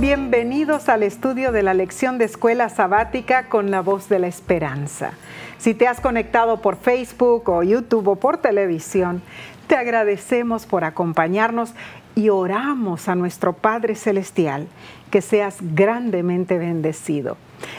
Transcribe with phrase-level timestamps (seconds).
[0.00, 5.10] Bienvenidos al estudio de la lección de escuela sabática con la voz de la esperanza.
[5.58, 9.22] Si te has conectado por Facebook o YouTube o por televisión,
[9.66, 11.74] te agradecemos por acompañarnos
[12.14, 14.68] y oramos a nuestro Padre Celestial
[15.10, 17.36] que seas grandemente bendecido.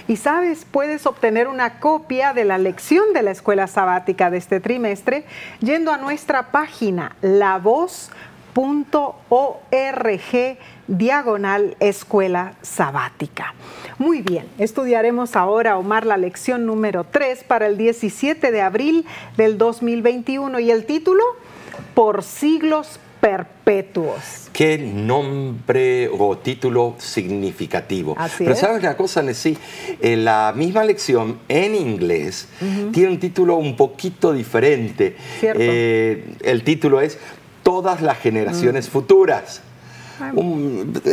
[0.09, 4.59] Y sabes, puedes obtener una copia de la lección de la escuela sabática de este
[4.59, 5.23] trimestre
[5.61, 7.15] yendo a nuestra página
[8.59, 13.53] lavoz.org diagonal escuela sabática.
[13.97, 19.05] Muy bien, estudiaremos ahora, Omar, la lección número 3 para el 17 de abril
[19.37, 21.23] del 2021 y el título,
[21.93, 24.49] Por siglos perpetuos.
[24.53, 28.15] Qué nombre o título significativo.
[28.37, 29.57] Pero sabes una cosa, Nessie,
[30.01, 32.47] eh, la misma lección en inglés
[32.91, 35.15] tiene un título un poquito diferente.
[35.41, 37.17] Eh, el título es
[37.69, 38.91] Todas las generaciones mm.
[38.91, 39.61] futuras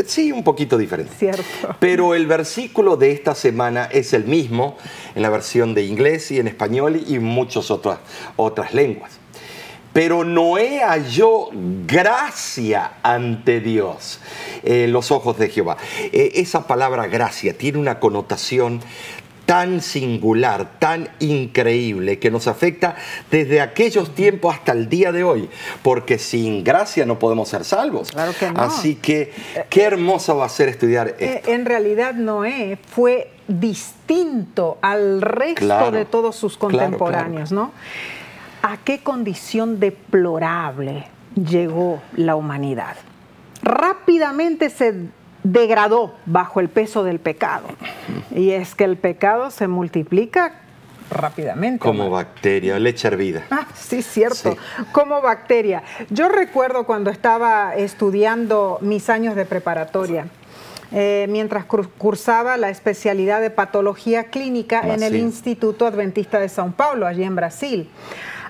[0.07, 1.13] sí, un poquito diferente.
[1.19, 1.77] Cierto.
[1.79, 4.77] Pero el versículo de esta semana es el mismo
[5.15, 7.99] en la versión de inglés y en español y muchas otras,
[8.37, 9.13] otras lenguas.
[9.93, 11.49] Pero Noé halló
[11.87, 14.21] gracia ante Dios
[14.63, 15.79] en los ojos de Jehová.
[16.13, 18.81] Eh, esa palabra gracia tiene una connotación
[19.47, 22.97] tan singular, tan increíble, que nos afecta
[23.31, 25.49] desde aquellos tiempos hasta el día de hoy,
[25.83, 28.11] porque sin gracia no podemos ser salvos.
[28.11, 28.61] Claro que no.
[28.61, 29.33] Así que
[29.71, 31.51] qué hermoso va a ser estudiar eh, esto.
[31.51, 37.73] En realidad Noé fue distinto al resto de todos sus contemporáneos, ¿no?
[38.63, 42.97] ¿A qué condición deplorable llegó la humanidad?
[43.63, 45.09] Rápidamente se
[45.45, 47.69] degradó bajo el peso del pecado.
[48.37, 50.61] Y es que el pecado se multiplica
[51.11, 51.79] rápidamente.
[51.79, 53.45] Como bacteria, leche hervida.
[53.51, 54.57] Ah, sí, cierto,
[54.93, 55.83] como bacteria.
[56.11, 60.27] Yo recuerdo cuando estaba estudiando mis años de preparatoria.
[60.93, 67.07] Eh, mientras cursaba la especialidad de patología clínica en el Instituto Adventista de São Paulo,
[67.07, 67.91] allí en Brasil.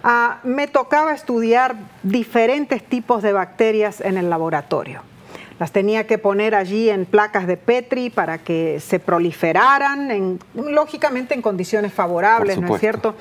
[0.03, 5.03] Ah, me tocaba estudiar diferentes tipos de bacterias en el laboratorio.
[5.59, 11.41] Las tenía que poner allí en placas de Petri para que se proliferaran, lógicamente en
[11.41, 13.15] condiciones favorables, ¿no es cierto?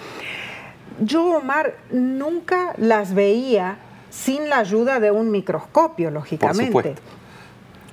[1.00, 3.78] Yo, Omar, nunca las veía
[4.10, 6.96] sin la ayuda de un microscopio, lógicamente.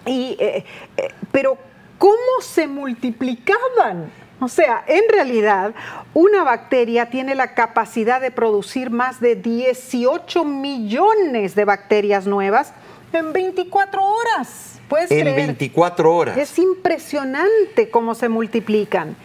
[0.06, 0.64] Y, eh,
[0.96, 1.56] eh, pero,
[1.98, 4.10] ¿cómo se multiplicaban?
[4.40, 5.72] O sea, en realidad,
[6.14, 12.72] una bacteria tiene la capacidad de producir más de 18 millones de bacterias nuevas
[13.14, 14.80] en 24 horas.
[14.88, 16.36] ¿Puedes en 24 horas.
[16.36, 19.16] Es impresionante cómo se multiplican.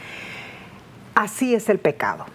[1.13, 2.25] Así es el pecado.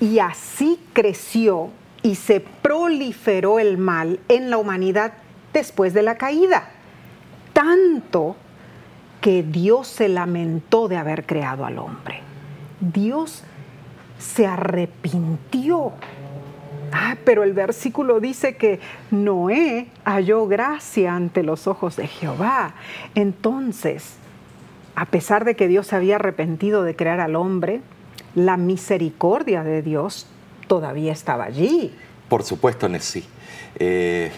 [0.00, 1.70] Y así creció
[2.02, 5.12] y se proliferó el mal en la humanidad
[5.52, 6.68] después de la caída.
[7.52, 8.36] Tanto
[9.20, 12.20] que Dios se lamentó de haber creado al hombre.
[12.80, 13.42] Dios
[14.18, 15.92] se arrepintió
[16.92, 18.80] Ah, pero el versículo dice que
[19.10, 22.74] Noé halló gracia ante los ojos de Jehová.
[23.14, 24.14] Entonces,
[24.94, 27.80] a pesar de que Dios se había arrepentido de crear al hombre,
[28.34, 30.26] la misericordia de Dios
[30.68, 31.94] todavía estaba allí.
[32.28, 33.24] Por supuesto, Nessie.
[33.78, 34.30] Eh,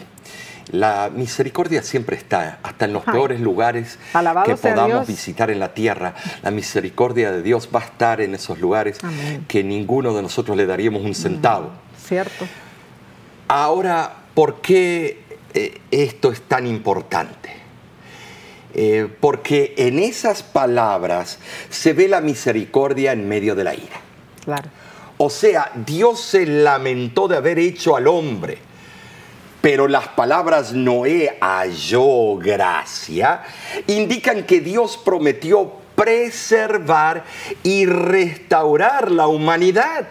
[0.71, 3.99] la misericordia siempre está, hasta en los peores lugares
[4.45, 6.15] que podamos visitar en la tierra.
[6.43, 8.99] La misericordia de Dios va a estar en esos lugares
[9.47, 11.71] que ninguno de nosotros le daríamos un centavo.
[12.09, 12.47] Cierto.
[13.49, 17.51] Ahora, ¿por qué eh, esto es tan importante?
[18.75, 21.39] Eh, porque en esas palabras
[21.69, 24.01] se ve la misericordia en medio de la ira.
[24.45, 24.71] Claro.
[25.19, 28.59] O sea, Dios se lamentó de haber hecho al hombre,
[29.61, 33.43] pero las palabras Noé halló gracia
[33.87, 37.25] indican que Dios prometió preservar
[37.65, 40.07] y restaurar la humanidad.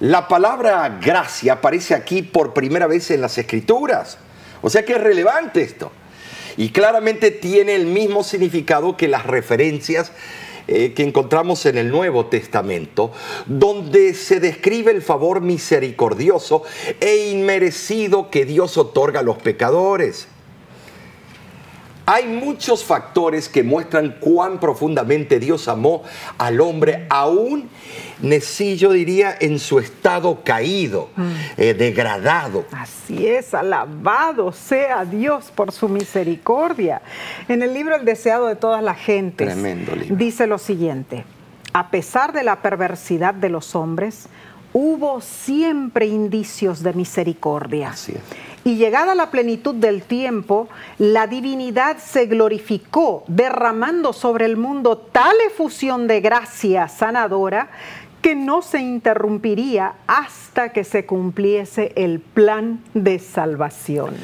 [0.00, 4.16] La palabra gracia aparece aquí por primera vez en las escrituras.
[4.62, 5.92] O sea que es relevante esto.
[6.56, 10.12] Y claramente tiene el mismo significado que las referencias
[10.68, 13.12] eh, que encontramos en el Nuevo Testamento,
[13.46, 16.62] donde se describe el favor misericordioso
[17.00, 20.28] e inmerecido que Dios otorga a los pecadores.
[22.12, 26.02] Hay muchos factores que muestran cuán profundamente Dios amó
[26.38, 27.70] al hombre, aún,
[28.40, 31.30] sí, yo diría, en su estado caído, mm.
[31.56, 32.64] eh, degradado.
[32.72, 37.00] Así es, alabado sea Dios por su misericordia.
[37.46, 39.56] En el libro El deseado de todas las gentes,
[40.08, 41.24] dice lo siguiente,
[41.72, 44.26] a pesar de la perversidad de los hombres,
[44.72, 47.90] hubo siempre indicios de misericordia.
[47.90, 50.68] Así es Y llegada la plenitud del tiempo,
[50.98, 57.70] la divinidad se glorificó, derramando sobre el mundo tal efusión de gracia sanadora
[58.20, 64.14] que no se interrumpiría hasta que se cumpliese el plan de salvación.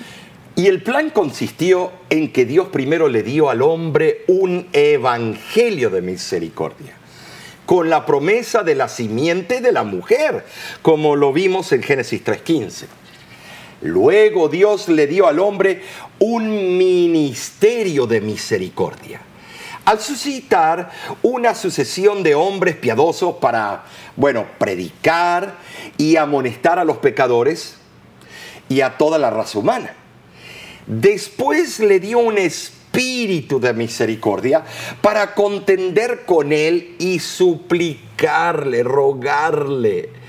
[0.55, 6.03] Y el plan consistió en que Dios primero le dio al hombre un evangelio de
[6.03, 6.94] misericordia,
[7.65, 10.44] con la promesa de la simiente de la mujer,
[10.83, 12.87] como lo vimos en Génesis 3.15.
[13.87, 15.83] Luego Dios le dio al hombre
[16.19, 19.21] un ministerio de misericordia.
[19.85, 20.91] Al suscitar
[21.23, 23.85] una sucesión de hombres piadosos para,
[24.17, 25.59] bueno, predicar
[25.97, 27.77] y amonestar a los pecadores
[28.69, 29.94] y a toda la raza humana.
[30.87, 34.65] Después le dio un espíritu de misericordia
[35.00, 40.25] para contender con él y suplicarle, rogarle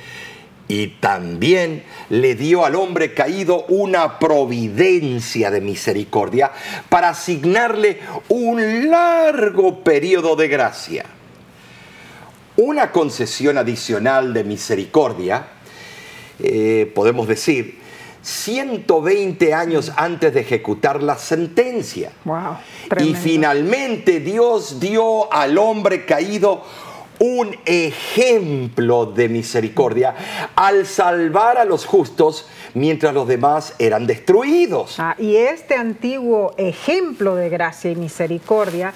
[0.68, 6.52] y también le dio al hombre caído una providencia de misericordia
[6.90, 11.06] para asignarle un largo periodo de gracia.
[12.58, 15.48] Una concesión adicional de misericordia,
[16.40, 17.78] eh, podemos decir,
[18.28, 22.12] 120 años antes de ejecutar la sentencia.
[23.00, 26.64] y finalmente Dios dio al hombre caído
[27.20, 30.16] un ejemplo de misericordia
[30.56, 35.00] al salvar a los justos mientras los demás eran destruidos.
[35.00, 38.94] Ah, y este antiguo ejemplo de gracia y misericordia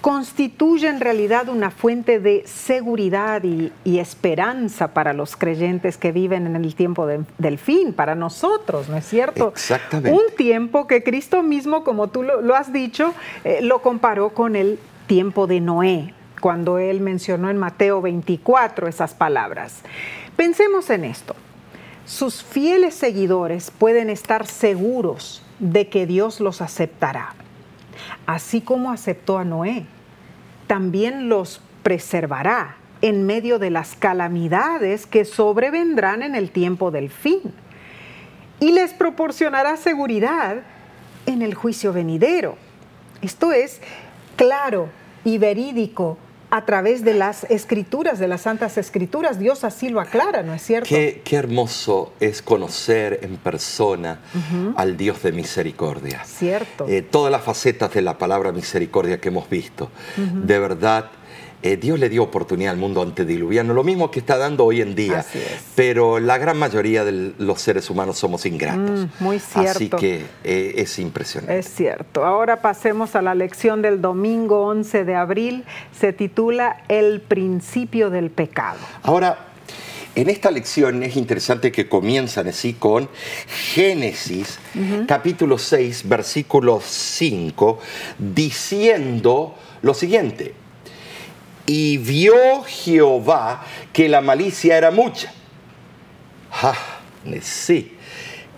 [0.00, 6.56] constituye en realidad una fuente de seguridad y, esperanza para los creyentes que viven en
[6.56, 9.48] el tiempo del fin, para nosotros, ¿no es cierto?
[9.48, 10.16] Exactamente.
[10.16, 13.12] Un tiempo que Cristo mismo, como tú lo, has dicho,
[13.42, 14.78] eh, lo comparó con el
[15.08, 19.82] tiempo de Noé, cuando él mencionó en Mateo 24 esas palabras.
[20.36, 21.34] Pensemos en esto.
[22.04, 27.34] Sus fieles seguidores pueden estar seguros de que Dios los aceptará,
[28.26, 29.84] así como aceptó a Noé.
[30.66, 37.40] También los preservará en medio de las calamidades que sobrevendrán en el tiempo del fin.
[38.60, 40.62] Y les proporcionará seguridad
[41.26, 42.56] en el juicio venidero.
[43.22, 43.80] Esto es
[44.36, 44.88] claro
[45.24, 46.16] y verídico
[46.50, 49.38] a través de las escrituras, de las santas escrituras.
[49.38, 50.88] Dios así lo aclara, ¿no es cierto?
[50.88, 54.20] Qué, hermoso es conocer en persona
[54.76, 56.24] al Dios de misericordia.
[56.24, 56.86] Cierto.
[56.88, 59.90] Eh, todas las facetas de la palabra misericordia que hemos visto.
[60.16, 61.10] De verdad
[61.60, 64.94] eh, Dios le dio oportunidad al mundo antediluviano, lo mismo que está dando hoy en
[64.94, 65.24] día.
[65.74, 69.08] Pero la gran mayoría de los seres humanos somos ingratos.
[69.20, 69.70] Mm, muy cierto.
[69.70, 71.58] Así que eh, es impresionante.
[71.58, 72.24] Es cierto.
[72.24, 75.64] Ahora pasemos a la lección del domingo 11 de abril.
[75.98, 78.78] Se titula El principio del pecado.
[79.02, 79.46] Ahora,
[80.14, 83.08] en esta lección es interesante que comienzan así con
[83.74, 84.58] Génesis,
[85.06, 87.78] capítulo 6, versículo 5,
[88.18, 90.54] diciendo lo siguiente
[91.68, 93.62] y vio Jehová
[93.92, 95.32] que la malicia era mucha.
[96.50, 96.74] Ah,
[97.42, 97.92] sí,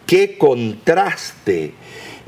[0.07, 1.75] qué contraste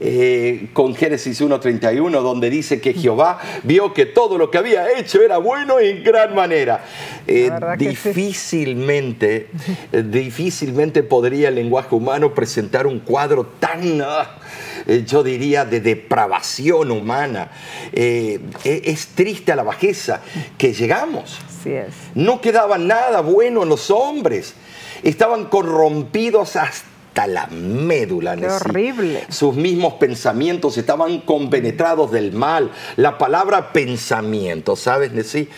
[0.00, 5.22] eh, con Génesis 1.31, donde dice que Jehová vio que todo lo que había hecho
[5.22, 6.84] era bueno en gran manera.
[7.28, 9.50] Eh, difícilmente,
[9.92, 14.02] difícilmente podría el lenguaje humano presentar un cuadro tan...
[14.02, 14.38] Ah,
[14.86, 17.50] eh, yo diría, de depravación humana.
[17.92, 20.20] Eh, e-, es triste a la bajeza
[20.58, 21.38] que llegamos.
[22.14, 24.54] No quedaba nada bueno en los hombres.
[25.02, 28.36] Estaban corrompidos hasta la médula.
[28.36, 29.24] Qué horrible.
[29.28, 32.70] Sus mismos pensamientos estaban compenetrados del mal.
[32.96, 35.48] La palabra pensamiento, ¿sabes, Nesí?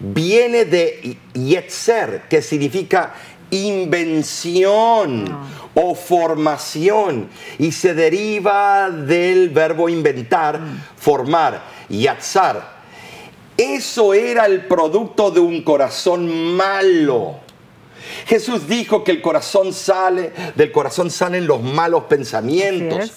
[0.00, 3.12] Viene de yetzer, que significa
[3.50, 5.24] invención
[5.74, 7.28] o formación
[7.58, 10.60] y se deriva del verbo inventar,
[10.96, 12.80] formar, yatzar.
[13.56, 17.40] Eso era el producto de un corazón malo.
[18.26, 23.12] Jesús dijo que el corazón sale, del corazón salen los malos pensamientos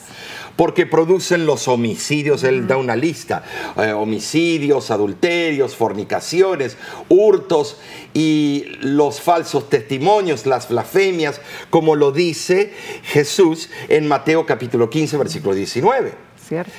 [0.56, 3.44] porque producen los homicidios, él da una lista,
[3.78, 6.78] eh, homicidios, adulterios, fornicaciones,
[7.10, 7.78] hurtos
[8.14, 15.56] y los falsos testimonios, las blasfemias, como lo dice Jesús en Mateo capítulo 15, versículo
[15.56, 16.14] 19.
[16.48, 16.72] Cierto.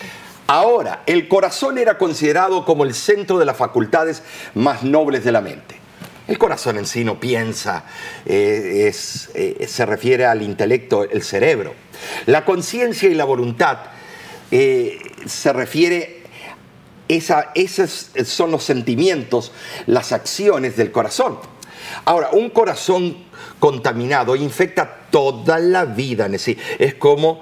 [0.46, 4.22] Ahora, el corazón era considerado como el centro de las facultades
[4.54, 5.83] más nobles de la mente.
[6.26, 7.84] El corazón en sí no piensa,
[8.24, 8.90] eh,
[9.34, 11.74] eh, se refiere al intelecto, el cerebro.
[12.26, 13.78] La conciencia y la voluntad
[14.50, 16.22] eh, se refiere,
[17.08, 19.52] esa, esos son los sentimientos,
[19.86, 21.38] las acciones del corazón.
[22.06, 23.16] Ahora, un corazón
[23.58, 26.28] contaminado infecta toda la vida.
[26.78, 27.40] Es como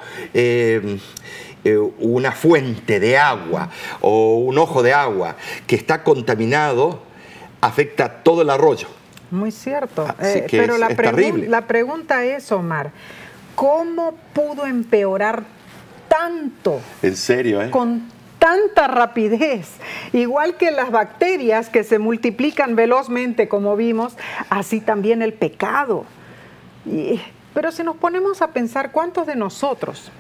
[1.65, 3.71] eh, una fuente de agua
[4.01, 5.37] o un ojo de agua
[5.67, 7.03] que está contaminado,
[7.63, 8.89] afecta todo el arroyo.
[9.31, 10.07] Muy cierto.
[10.21, 12.91] Eh, pero la, la pregunta es, Omar,
[13.55, 15.45] ¿cómo pudo empeorar
[16.09, 16.81] tanto?
[17.01, 17.71] En serio, ¿eh?
[17.71, 19.77] Con tanta rapidez,
[20.13, 24.17] igual que las bacterias que se multiplican velozmente, como vimos,
[24.51, 26.05] así también el pecado.
[27.55, 30.11] pero si nos ponemos a pensar cuántos de nosotros,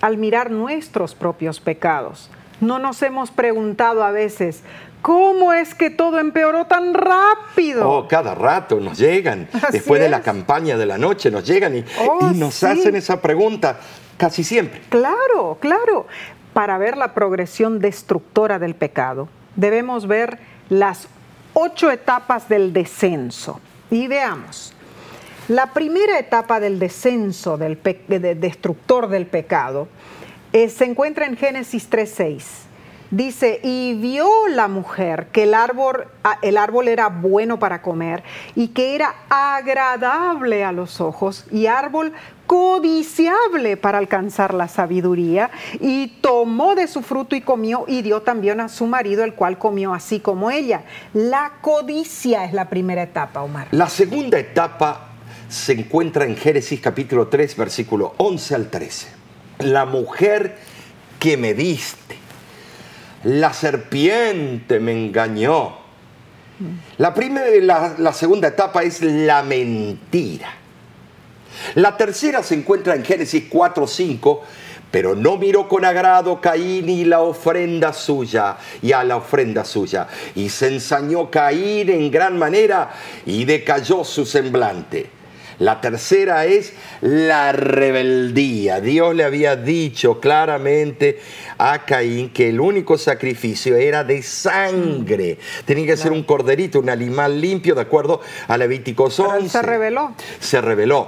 [0.00, 2.30] al mirar nuestros propios pecados,
[2.62, 4.62] no nos hemos preguntado a veces,
[5.02, 7.88] ¿cómo es que todo empeoró tan rápido?
[7.88, 11.84] Oh, cada rato nos llegan, después de la campaña de la noche nos llegan y,
[12.00, 13.78] oh, nos hacen esa pregunta
[14.16, 14.80] casi siempre.
[14.88, 16.06] Claro, claro
[16.52, 20.38] para ver la progresión destructora del pecado, debemos ver
[20.68, 21.08] las
[21.54, 23.60] ocho etapas del descenso.
[23.90, 24.72] Y veamos,
[25.48, 27.78] la primera etapa del descenso del
[28.38, 29.88] destructor del pecado
[30.52, 32.42] eh, se encuentra en Génesis 3.6.
[33.12, 36.06] Dice, y vio la mujer que el árbol,
[36.40, 38.22] el árbol era bueno para comer
[38.54, 42.14] y que era agradable a los ojos y árbol
[42.46, 48.60] codiciable para alcanzar la sabiduría, y tomó de su fruto y comió, y dio también
[48.60, 50.82] a su marido, el cual comió así como ella.
[51.14, 53.68] La codicia es la primera etapa, Omar.
[53.70, 55.08] La segunda etapa
[55.48, 59.21] se encuentra en Génesis capítulo 3, versículo 11 al 13.
[59.62, 60.56] La mujer
[61.18, 62.16] que me diste,
[63.24, 65.80] la serpiente me engañó.
[66.98, 70.52] La, primera, la, la segunda etapa es la mentira.
[71.74, 74.40] La tercera se encuentra en Génesis 4:5,
[74.90, 80.06] pero no miró con agrado Caín y la ofrenda suya, y a la ofrenda suya,
[80.34, 82.90] y se ensañó Caín en gran manera
[83.24, 85.21] y decayó su semblante.
[85.62, 88.80] La tercera es la rebeldía.
[88.80, 91.20] Dios le había dicho claramente
[91.56, 95.38] a Caín que el único sacrificio era de sangre.
[95.64, 99.48] Tenía que ser un corderito, un animal limpio, de acuerdo a Levítico 11.
[99.48, 100.16] se reveló.
[100.40, 101.06] Se reveló.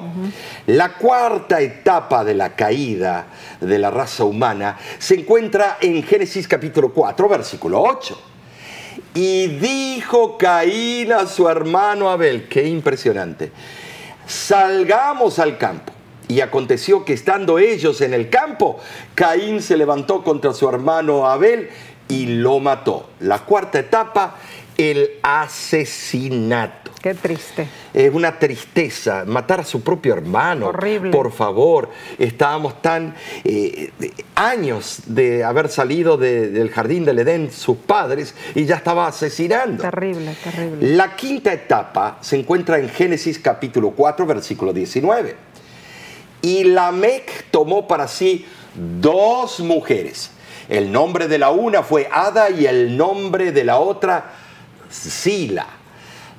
[0.68, 3.26] La cuarta etapa de la caída
[3.60, 8.22] de la raza humana se encuentra en Génesis capítulo 4, versículo 8.
[9.14, 13.50] Y dijo Caín a su hermano Abel, qué impresionante
[14.26, 15.92] salgamos al campo.
[16.26, 18.78] Y aconteció que estando ellos en el campo,
[19.14, 21.68] Caín se levantó contra su hermano Abel
[22.08, 23.08] y lo mató.
[23.20, 24.36] La cuarta etapa,
[24.76, 26.92] el asesinato.
[27.00, 27.68] Qué triste.
[27.92, 30.68] Es una tristeza matar a su propio hermano.
[30.68, 31.10] Horrible.
[31.10, 33.14] Por favor, estábamos tan
[33.44, 33.90] eh,
[34.34, 39.82] años de haber salido del jardín del Edén sus padres y ya estaba asesinando.
[39.82, 40.94] Terrible, terrible.
[40.96, 45.36] La quinta etapa se encuentra en Génesis capítulo 4, versículo 19.
[46.40, 50.30] Y Lamec tomó para sí dos mujeres.
[50.68, 54.43] El nombre de la una fue Ada y el nombre de la otra
[54.94, 55.66] Sila.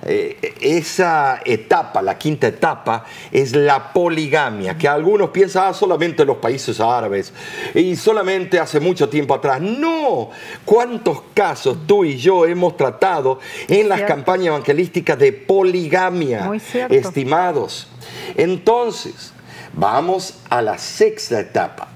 [0.07, 6.27] Eh, esa etapa, la quinta etapa, es la poligamia, que algunos piensan ah, solamente en
[6.27, 7.33] los países árabes
[7.73, 9.59] y solamente hace mucho tiempo atrás.
[9.61, 10.29] No,
[10.63, 16.51] ¿cuántos casos tú y yo hemos tratado en las campañas evangelísticas de poligamia,
[16.89, 17.87] estimados?
[18.35, 19.33] Entonces,
[19.73, 21.87] vamos a la sexta etapa.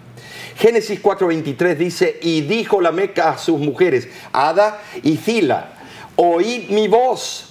[0.58, 5.79] Génesis 4:23 dice, y dijo la Meca a sus mujeres, Ada y Zila,
[6.20, 7.50] oíd mi voz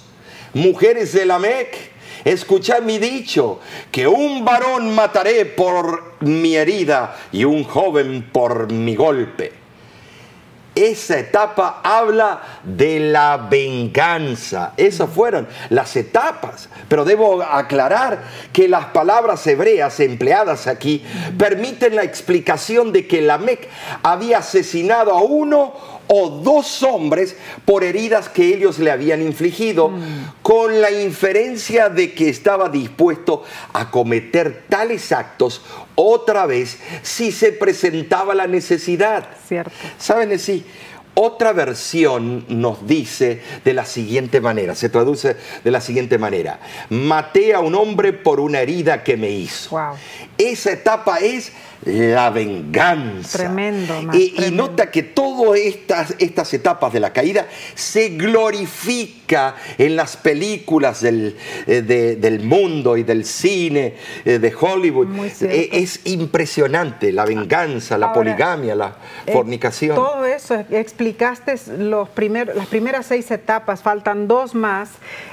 [0.55, 1.77] mujeres de Lamec,
[2.25, 3.61] escuchad mi dicho,
[3.91, 9.53] que un varón mataré por mi herida y un joven por mi golpe.
[10.75, 14.75] Esa etapa habla de la venganza.
[14.77, 16.69] Esas fueron las etapas.
[16.89, 18.23] Pero debo aclarar
[18.53, 21.05] que las palabras hebreas empleadas aquí
[21.37, 23.69] permiten la explicación de que Lamec
[24.05, 30.43] había asesinado a uno o dos hombres por heridas que ellos le habían infligido, mm.
[30.43, 35.63] con la inferencia de que estaba dispuesto a cometer tales actos
[35.95, 39.29] otra vez si se presentaba la necesidad.
[39.47, 39.73] Cierto.
[39.99, 40.65] ¿Saben decir?
[41.21, 45.35] Otra versión nos dice de la siguiente manera, se traduce
[45.65, 46.61] de la siguiente manera,
[46.91, 49.77] maté a un hombre por una herida que me hizo.
[50.39, 51.51] Esa etapa es
[51.89, 53.39] la venganza.
[53.39, 60.17] Tremendo, y, nota que todas estas, estas etapas de la caída se glorifica en las
[60.17, 65.09] películas del, eh, del mundo y del cine eh, de Hollywood.
[65.43, 68.97] Eh, es impresionante la venganza, la poligamia, la
[69.33, 69.97] fornicación.
[69.97, 74.91] todo eso explicaste los primer, las primeras seis etapas, faltan dos más,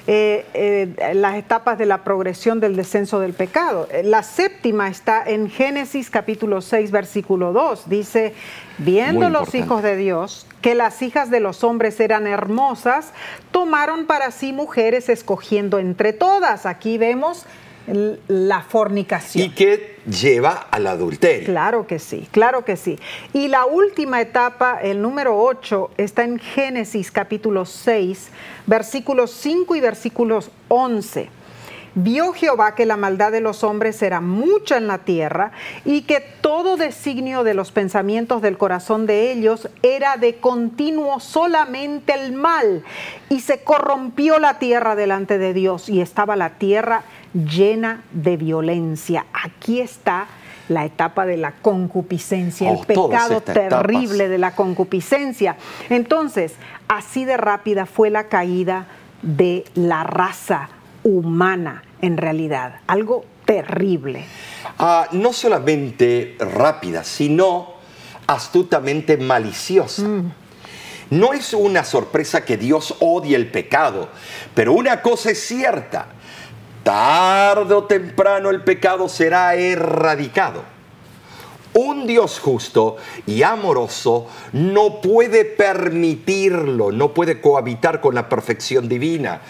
[0.08, 3.88] las etapas de la progresión del descenso del pecado.
[4.04, 7.90] La séptima está en Génesis capítulo capítulo 6, versículo 2.
[7.90, 8.34] Dice,
[8.78, 13.14] viendo los hijos de Dios que las hijas de los hombres eran hermosas,
[13.50, 16.68] tomaron para sí mujeres escogiendo entre todas.
[16.68, 17.46] Aquí vemos
[18.28, 19.46] la fornicación.
[19.46, 21.46] Y que lleva al adulterio.
[21.46, 23.00] Claro que sí, claro que sí.
[23.34, 28.30] Y la última etapa, el número 8, está en Génesis capítulo 6,
[28.68, 31.30] versículos 5 y versículos 11
[31.96, 35.52] vio Jehová que la maldad de los hombres era mucha en la tierra
[35.86, 42.14] y que todo designio de los pensamientos del corazón de ellos era de continuo solamente
[42.14, 42.84] el mal.
[43.30, 49.26] Y se corrompió la tierra delante de Dios y estaba la tierra llena de violencia.
[49.34, 50.28] Aquí está
[50.68, 55.56] la etapa de la concupiscencia, el oh, pecado terrible de la concupiscencia.
[55.90, 56.56] Entonces,
[56.88, 58.88] así de rápida fue la caída
[59.22, 60.70] de la raza
[61.06, 64.26] humana en realidad, algo terrible.
[64.80, 67.76] Ah, no solamente rápida, sino
[68.28, 70.02] astutamente maliciosa.
[70.02, 70.34] Mm.
[71.12, 74.10] No es una sorpresa que Dios odie el pecado,
[74.56, 76.08] pero una cosa es cierta,
[76.84, 80.64] tarde o temprano el pecado será erradicado.
[81.74, 82.96] Un Dios justo
[83.28, 89.42] y amoroso no puede permitirlo, no puede cohabitar con la perfección divina.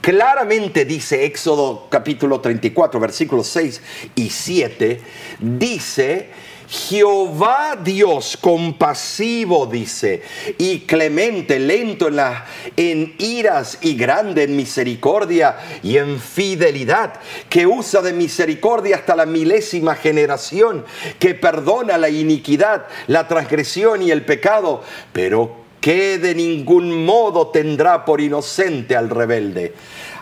[0.00, 3.82] Claramente dice Éxodo capítulo 34, versículos 6
[4.14, 5.00] y 7,
[5.40, 6.30] dice,
[6.70, 10.22] Jehová Dios compasivo, dice,
[10.56, 17.66] y clemente, lento en, la, en iras y grande en misericordia y en fidelidad, que
[17.66, 20.86] usa de misericordia hasta la milésima generación,
[21.18, 28.04] que perdona la iniquidad, la transgresión y el pecado, pero que de ningún modo tendrá
[28.04, 29.74] por inocente al rebelde.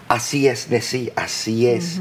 [0.08, 2.00] Así es, sí, así es.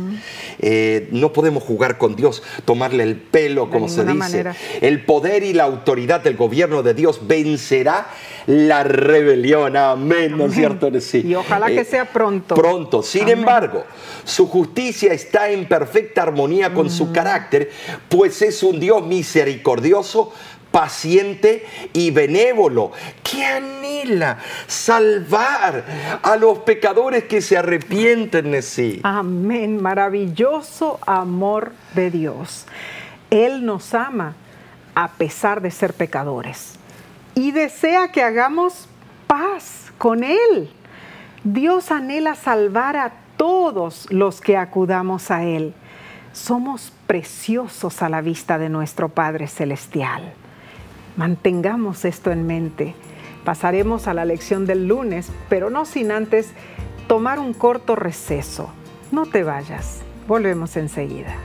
[0.59, 4.45] Eh, no podemos jugar con Dios, tomarle el pelo, como se dice.
[4.79, 8.07] El poder y la autoridad del gobierno de Dios vencerá
[8.45, 9.75] la rebelión.
[9.75, 10.89] Amén, ¿no es cierto?
[11.01, 11.21] Sí.
[11.25, 12.55] Y ojalá que eh, sea pronto.
[12.55, 13.03] Pronto.
[13.03, 13.83] Sin embargo,
[14.23, 17.71] su justicia está en perfecta armonía con su carácter,
[18.07, 20.31] pues es un Dios misericordioso,
[20.71, 22.91] paciente y benévolo,
[23.23, 28.99] que anhela salvar a los pecadores que se arrepienten de sí.
[29.03, 32.65] Amén, maravilloso amor de Dios.
[33.29, 34.35] Él nos ama
[34.95, 36.75] a pesar de ser pecadores
[37.35, 38.87] y desea que hagamos
[39.27, 40.71] paz con Él.
[41.43, 45.73] Dios anhela salvar a todos los que acudamos a Él.
[46.33, 50.33] Somos preciosos a la vista de nuestro Padre Celestial.
[51.17, 52.93] Mantengamos esto en mente.
[53.43, 56.51] Pasaremos a la lección del lunes, pero no sin antes
[57.07, 58.69] tomar un corto receso.
[59.11, 61.35] No te vayas, volvemos enseguida.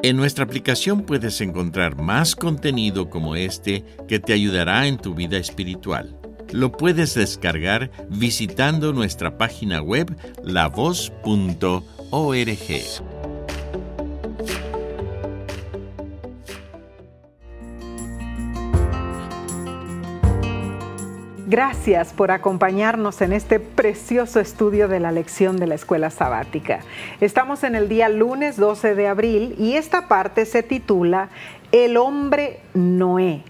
[0.00, 5.38] En nuestra aplicación puedes encontrar más contenido como este que te ayudará en tu vida
[5.38, 6.16] espiritual.
[6.52, 11.82] Lo puedes descargar visitando nuestra página web lavoz.org.
[21.50, 26.80] Gracias por acompañarnos en este precioso estudio de la lección de la escuela sabática.
[27.22, 31.30] Estamos en el día lunes 12 de abril y esta parte se titula
[31.72, 33.44] El hombre Noé.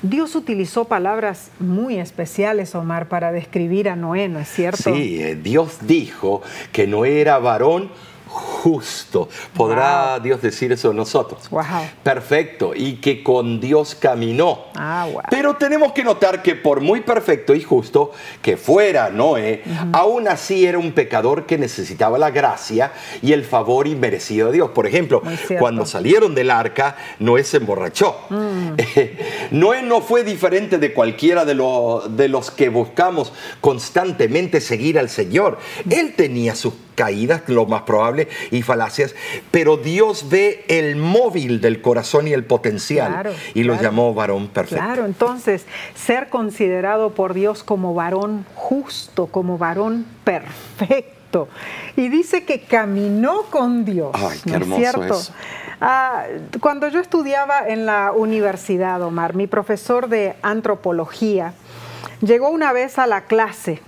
[0.00, 4.94] Dios utilizó palabras muy especiales, Omar, para describir a Noé, ¿no es cierto?
[4.94, 6.40] Sí, eh, Dios dijo
[6.72, 7.90] que Noé era varón
[8.34, 9.28] justo.
[9.56, 11.42] ¿Podrá Dios decir eso de nosotros?
[12.02, 12.72] Perfecto.
[12.74, 14.64] Y que con Dios caminó.
[14.74, 20.28] Ah, Pero tenemos que notar que por muy perfecto y justo que fuera Noé, aún
[20.28, 22.92] así era un pecador que necesitaba la gracia
[23.22, 24.70] y el favor inmerecido de Dios.
[24.70, 25.22] Por ejemplo,
[25.58, 28.18] cuando salieron del arca, Noé se emborrachó.
[28.30, 28.72] Mm.
[29.52, 31.54] Noé no fue diferente de cualquiera de,
[32.10, 35.58] de los que buscamos constantemente seguir al Señor.
[35.88, 39.14] Él tenía sus caídas, lo más probable, y falacias,
[39.50, 44.84] pero Dios ve el móvil del corazón y el potencial y lo llamó varón perfecto.
[44.84, 51.48] Claro, entonces ser considerado por Dios como varón justo, como varón perfecto.
[51.96, 54.12] Y dice que caminó con Dios.
[54.14, 55.20] Ay, qué hermoso cierto?
[55.80, 56.26] Ah,
[56.60, 61.52] cuando yo estudiaba en la universidad, Omar, mi profesor de antropología
[62.20, 63.80] llegó una vez a la clase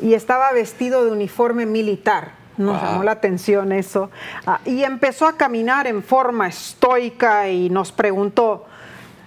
[0.00, 2.32] y estaba vestido de uniforme militar.
[2.56, 4.10] Nos llamó la atención eso.
[4.46, 8.66] Ah, y empezó a caminar en forma estoica y nos preguntó,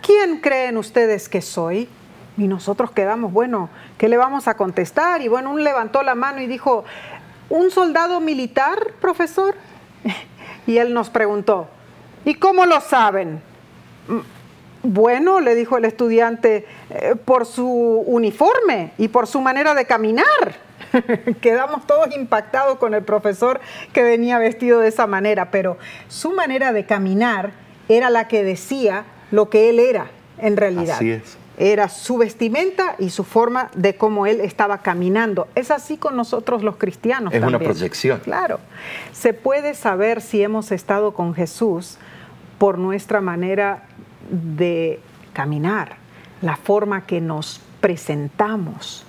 [0.01, 1.89] ¿quién creen ustedes que soy?
[2.37, 5.21] Y nosotros quedamos, bueno, ¿qué le vamos a contestar?
[5.21, 6.85] Y bueno, uno levantó la mano y dijo,
[7.49, 9.55] ¿un soldado militar, profesor?
[10.67, 11.69] Y él nos preguntó,
[12.25, 13.41] ¿y cómo lo saben?
[14.83, 20.25] Bueno, le dijo el estudiante, eh, por su uniforme y por su manera de caminar.
[21.41, 23.59] Quedamos todos impactados con el profesor
[23.93, 27.51] que venía vestido de esa manera, pero su manera de caminar
[27.89, 30.95] era la que decía lo que él era en realidad.
[30.95, 31.37] Así es.
[31.59, 35.47] Era su vestimenta y su forma de cómo él estaba caminando.
[35.55, 37.33] Es así con nosotros los cristianos.
[37.33, 38.19] Es una proyección.
[38.19, 38.59] Claro.
[39.11, 41.97] Se puede saber si hemos estado con Jesús
[42.59, 43.83] por nuestra manera
[44.29, 44.99] de
[45.33, 45.97] caminar,
[46.41, 49.05] la forma que nos presentamos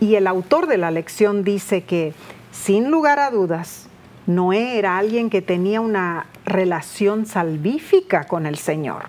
[0.00, 2.12] y el autor de la lección dice que,
[2.52, 3.88] sin lugar a dudas,
[4.26, 9.04] Noé era alguien que tenía una relación salvífica con el Señor.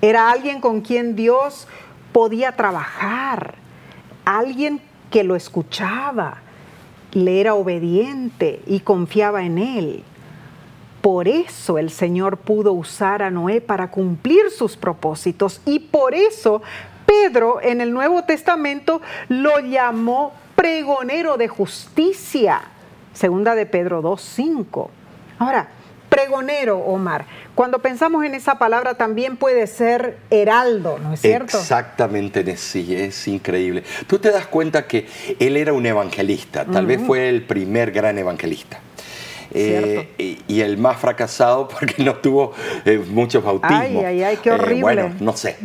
[0.00, 1.66] Era alguien con quien Dios
[2.12, 3.56] podía trabajar,
[4.24, 6.38] alguien que lo escuchaba,
[7.12, 10.04] le era obediente y confiaba en él.
[11.00, 16.62] Por eso el Señor pudo usar a Noé para cumplir sus propósitos y por eso
[17.06, 22.60] Pedro en el Nuevo Testamento lo llamó pregonero de justicia.
[23.14, 24.88] Segunda de Pedro 2.5.
[25.38, 25.68] Ahora,
[26.08, 31.58] pregonero, Omar, cuando pensamos en esa palabra también puede ser heraldo, ¿no es cierto?
[31.58, 33.84] Exactamente, sí, es increíble.
[34.06, 35.06] Tú te das cuenta que
[35.38, 38.80] él era un evangelista, tal vez fue el primer gran evangelista.
[39.54, 40.08] Eh,
[40.46, 42.52] y, el más fracasado porque no tuvo
[42.84, 43.80] eh, muchos bautismos.
[43.80, 44.82] Ay, ay, ay, qué eh, horrible.
[44.82, 45.56] bueno, no sé.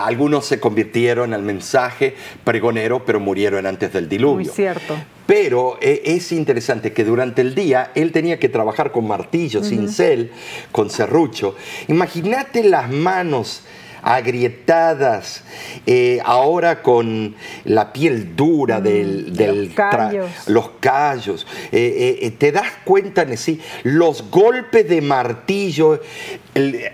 [0.00, 4.46] algunos se convirtieron al mensaje pregonero, pero murieron antes del diluvio.
[4.46, 4.96] Muy cierto.
[5.26, 10.32] Pero es interesante que durante el día él tenía que trabajar con martillo, cincel,
[10.72, 11.54] con serrucho.
[11.86, 13.62] Imagínate las manos
[14.02, 15.42] agrietadas,
[15.86, 17.34] eh, ahora con
[17.64, 20.30] la piel dura mm, del, los callos.
[20.46, 21.46] Los callos.
[21.72, 26.00] Eh, eh, te das cuenta, sí, los golpes de martillo,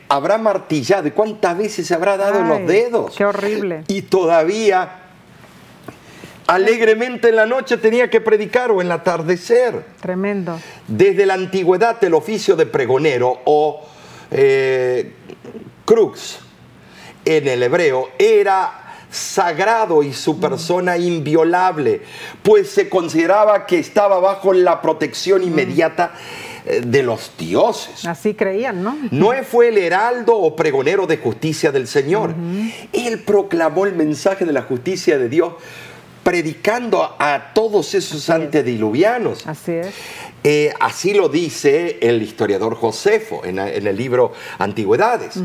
[0.08, 3.14] habrá martillado, ¿y cuántas veces se habrá dado en los dedos?
[3.16, 3.84] Qué horrible.
[3.88, 5.02] Y todavía
[6.46, 9.84] alegremente en la noche tenía que predicar o en el atardecer.
[10.00, 10.58] Tremendo.
[10.86, 13.84] Desde la antigüedad el oficio de pregonero o
[15.84, 16.45] crux
[17.26, 22.02] en el hebreo era sagrado y su persona inviolable,
[22.42, 26.12] pues se consideraba que estaba bajo la protección inmediata
[26.64, 28.06] eh, de los dioses.
[28.06, 28.96] Así creían, ¿no?
[29.10, 32.34] Noé fue el heraldo o pregonero de justicia del Señor.
[32.92, 35.54] Él proclamó el mensaje de la justicia de Dios
[36.26, 39.46] predicando a todos esos antediluvianos.
[39.46, 39.94] Así es.
[40.42, 45.36] Eh, así lo dice el historiador Josefo en, el libro Antigüedades.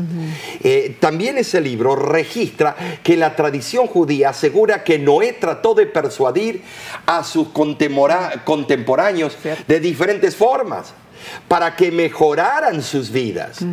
[0.60, 6.62] Eh, también ese libro registra que la tradición judía asegura que Noé trató de persuadir
[7.06, 10.94] a sus contemporáneos de diferentes formas
[11.46, 13.64] para que mejoraran sus vidas.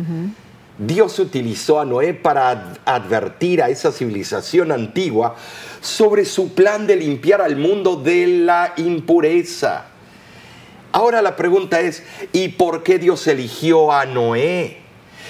[0.80, 5.36] Dios utilizó a Noé para advertir a esa civilización antigua
[5.82, 9.88] sobre su plan de limpiar al mundo de la impureza.
[10.92, 14.78] Ahora la pregunta es, ¿y por qué Dios eligió a Noé?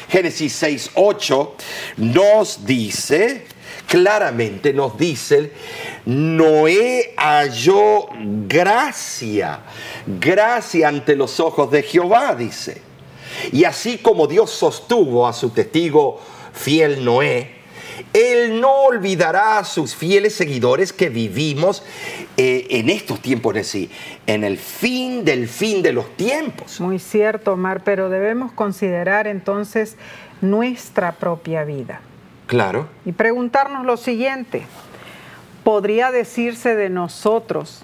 [0.08, 1.56] Génesis 6, 8
[1.96, 3.44] nos dice,
[3.88, 5.52] claramente nos dice,
[6.06, 8.06] Noé halló
[8.46, 9.62] gracia,
[10.06, 12.89] gracia ante los ojos de Jehová, dice.
[13.52, 16.20] Y así como Dios sostuvo a su testigo
[16.52, 17.60] fiel Noé,
[18.12, 21.82] él no olvidará a sus fieles seguidores que vivimos
[22.36, 23.90] eh, en estos tiempos, en sí,
[24.26, 26.80] en el fin del fin de los tiempos.
[26.80, 29.96] Muy cierto, Omar, pero debemos considerar entonces
[30.40, 32.00] nuestra propia vida.
[32.46, 32.88] Claro.
[33.04, 34.62] Y preguntarnos lo siguiente,
[35.62, 37.82] ¿podría decirse de nosotros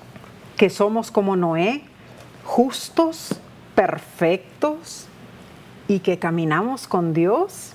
[0.57, 1.83] que somos como Noé,
[2.43, 3.37] justos,
[3.75, 5.06] perfectos
[5.89, 7.73] y que caminamos con Dios?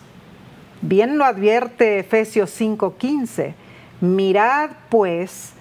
[0.82, 3.54] Bien lo advierte Efesios 5:15,
[4.02, 5.54] mirad pues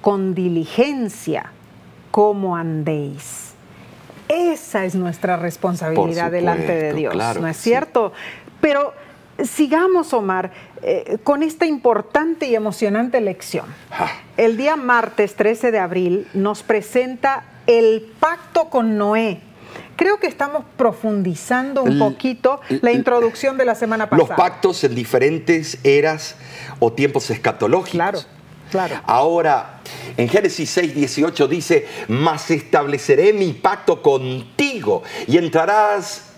[0.00, 1.52] con diligencia
[2.10, 3.46] cómo andéis.
[4.28, 8.12] esa es nuestra responsabilidad delante de Dios, ¿no es cierto?
[8.60, 8.92] Pero
[9.42, 10.50] sigamos, Omar,
[10.82, 13.66] eh, con esta importante y emocionante lección.
[14.36, 19.40] El día martes 13 de abril nos presenta el pacto con Noé.
[19.96, 24.28] Creo que estamos profundizando un poquito la introducción de la semana pasada.
[24.28, 26.36] Los pactos en diferentes eras
[26.78, 27.90] o tiempos escatológicos.
[27.90, 28.20] Claro,
[28.70, 29.00] claro.
[29.06, 29.80] Ahora,
[30.16, 36.30] en Génesis 6, 18 dice, mas estableceré mi pacto contigo y entrarás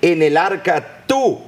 [0.00, 1.40] en el arca tú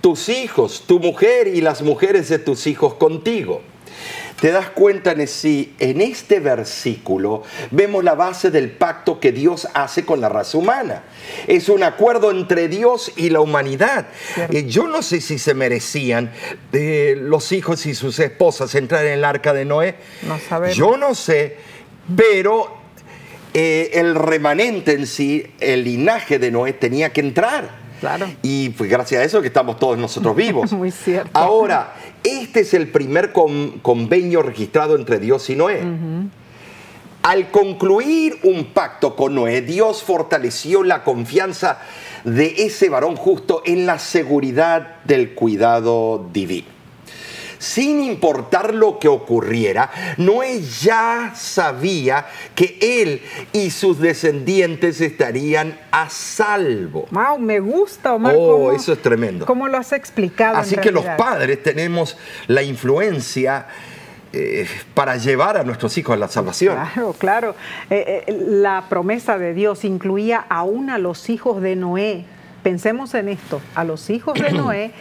[0.00, 3.62] tus hijos, tu mujer y las mujeres de tus hijos contigo.
[4.40, 10.04] Te das cuenta, Nesí, en este versículo vemos la base del pacto que Dios hace
[10.04, 11.02] con la raza humana.
[11.48, 14.06] Es un acuerdo entre Dios y la humanidad.
[14.50, 16.30] Eh, yo no sé si se merecían
[16.72, 19.96] eh, los hijos y sus esposas entrar en el arca de Noé.
[20.22, 20.76] No sabemos.
[20.76, 21.56] Yo no sé,
[22.16, 22.76] pero
[23.54, 27.88] eh, el remanente en sí, el linaje de Noé tenía que entrar.
[28.42, 30.72] Y pues gracias a eso que estamos todos nosotros vivos.
[30.78, 31.30] Muy cierto.
[31.32, 31.94] Ahora,
[32.28, 35.82] este es el primer convenio registrado entre Dios y Noé.
[37.22, 41.80] Al concluir un pacto con Noé, Dios fortaleció la confianza
[42.24, 46.77] de ese varón justo en la seguridad del cuidado divino
[47.58, 56.08] sin importar lo que ocurriera, Noé ya sabía que él y sus descendientes estarían a
[56.08, 57.06] salvo.
[57.10, 58.34] Wow, me gusta, Omar.
[58.36, 59.46] Oh, eso es tremendo.
[59.46, 60.56] ¿Cómo lo has explicado?
[60.56, 62.16] Así que los padres tenemos
[62.46, 63.66] la influencia
[64.32, 66.74] eh, para llevar a nuestros hijos a la salvación.
[66.74, 67.54] Claro, claro.
[67.88, 72.24] Eh, eh, la promesa de Dios incluía aún a los hijos de Noé.
[72.62, 74.92] Pensemos en esto, a los hijos de Noé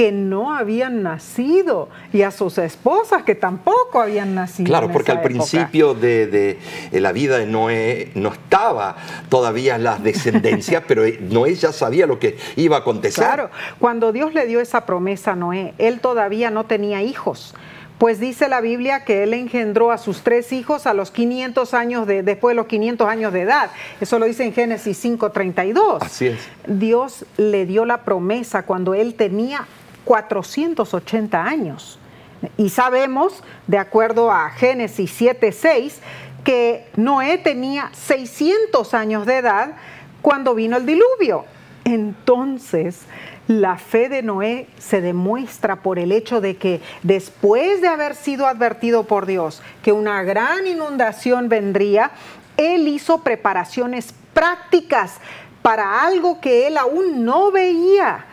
[0.00, 4.66] que no habían nacido y a sus esposas que tampoco habían nacido.
[4.66, 6.58] Claro, porque al principio de,
[6.90, 8.96] la vida de Noé no estaba
[9.28, 13.22] todavía la descendencia, pero Noé ya sabía lo que iba a acontecer.
[13.22, 17.54] Claro, cuando Dios le dio esa promesa a Noé, él todavía no tenía hijos.
[17.98, 22.06] Pues dice la Biblia que él engendró a sus tres hijos a los 500 años
[22.06, 23.70] de, después de los 500 años de edad.
[24.00, 25.98] Eso lo dice en Génesis 5:32.
[26.00, 26.38] Así es.
[26.66, 29.66] Dios le dio la promesa cuando él tenía
[30.04, 31.98] 480 años.
[32.56, 36.00] Y sabemos, de acuerdo a Génesis 7:6,
[36.44, 39.72] que Noé tenía 600 años de edad
[40.22, 41.44] cuando vino el diluvio.
[41.84, 43.02] Entonces,
[43.46, 48.46] la fe de Noé se demuestra por el hecho de que después de haber sido
[48.46, 52.12] advertido por Dios que una gran inundación vendría,
[52.56, 55.16] él hizo preparaciones prácticas
[55.62, 58.24] para algo que él aún no veía.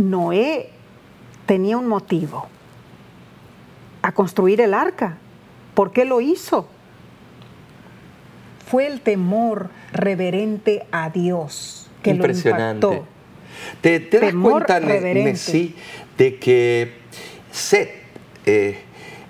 [0.00, 0.70] Noé
[1.46, 2.48] tenía un motivo
[4.02, 5.18] a construir el arca.
[5.74, 6.66] ¿Por qué lo hizo?
[8.66, 13.04] Fue el temor reverente a Dios que lo impactó.
[13.82, 15.74] ¿Te, das cuenta, Messi,
[16.16, 16.92] de que
[17.50, 17.90] Seth,
[18.46, 18.78] eh,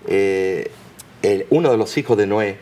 [0.06, 2.58] eh, uno de los hijos de Noé,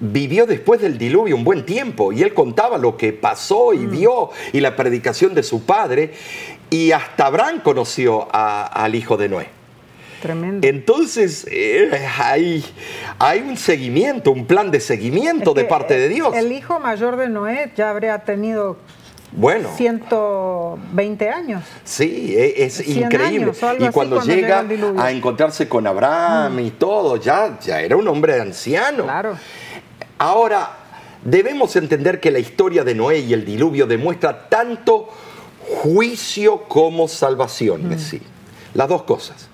[0.00, 3.90] vivió después del diluvio un buen tiempo y él contaba lo que pasó y mm.
[3.90, 6.12] vio y la predicación de su padre
[6.74, 9.46] y hasta Abraham conoció al hijo de Noé.
[10.20, 10.66] Tremendo.
[10.66, 12.64] Entonces eh, hay,
[13.20, 16.34] hay, un seguimiento, un plan de seguimiento de parte de Dios.
[16.34, 18.76] El hijo mayor de Noé ya habría tenido
[19.30, 19.68] bueno.
[19.76, 21.62] 120 años.
[21.84, 23.52] Sí, e, es, increíble.
[23.78, 24.66] y cuando, llega,
[24.98, 26.70] a encontrarse con Abraham y mm.
[26.72, 29.04] todo, ya, ya era un hombre anciano.
[29.04, 29.38] Claro.
[30.18, 30.70] Ahora,
[31.22, 35.10] debemos entender que la historia de Noé y el diluvio demuestra tanto
[35.64, 37.98] juicio como salvación, mm.
[37.98, 38.20] sí.
[38.74, 39.48] Las dos cosas.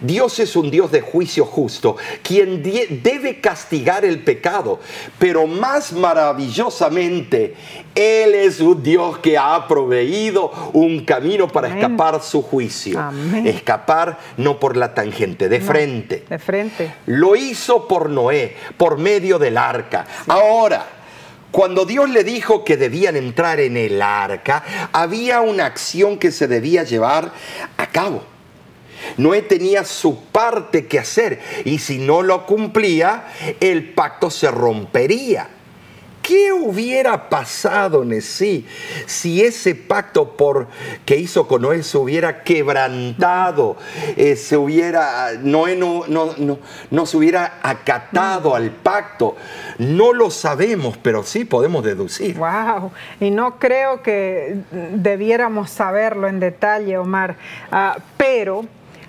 [0.00, 4.80] Dios es un Dios de juicio justo, quien debe castigar el pecado,
[5.18, 7.54] pero más maravillosamente,
[7.94, 13.00] Él es un Dios que ha proveído un camino para escapar su juicio.
[13.44, 16.24] Escapar no por la tangente, de frente.
[16.28, 16.94] De frente.
[17.06, 20.06] Lo hizo por Noé, por medio del arca.
[20.26, 21.01] Ahora,
[21.52, 26.48] cuando Dios le dijo que debían entrar en el arca, había una acción que se
[26.48, 27.30] debía llevar
[27.76, 28.24] a cabo.
[29.18, 33.26] Noé tenía su parte que hacer y si no lo cumplía,
[33.60, 35.48] el pacto se rompería.
[36.22, 38.64] ¿Qué hubiera pasado, Nesí,
[39.06, 40.68] si ese pacto por,
[41.04, 43.76] que hizo con Noé se hubiera quebrantado,
[44.16, 49.34] eh, se hubiera, Noé no, no, se hubiera acatado al pacto?
[49.78, 52.38] No lo sabemos, pero sí podemos deducir.
[52.38, 57.34] Wow, y no creo que debiéramos saberlo en detalle, Omar,
[57.72, 58.64] ah, pero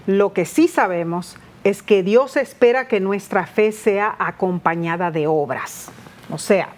[0.08, 5.92] lo que sí sabemos es que Dios espera que nuestra fe sea acompañada de obras.
[6.30, 6.70] O sea,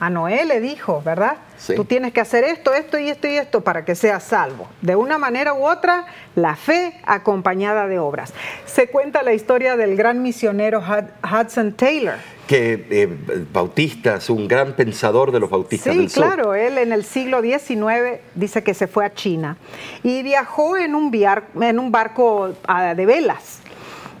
[0.00, 1.36] a Noé le dijo, ¿verdad?
[1.56, 1.74] Sí.
[1.74, 4.68] Tú tienes que hacer esto, esto y esto y esto para que seas salvo.
[4.80, 6.06] De una manera u otra,
[6.36, 8.32] la fe acompañada de obras.
[8.66, 12.14] Se cuenta la historia del gran misionero Hud- Hudson Taylor.
[12.46, 16.24] Que eh, Bautista es un gran pensador de los bautistas Sí, del sur.
[16.24, 19.56] claro, él en el siglo XIX dice que se fue a China
[20.02, 21.12] y viajó en un,
[21.60, 23.60] en un barco ah, de velas.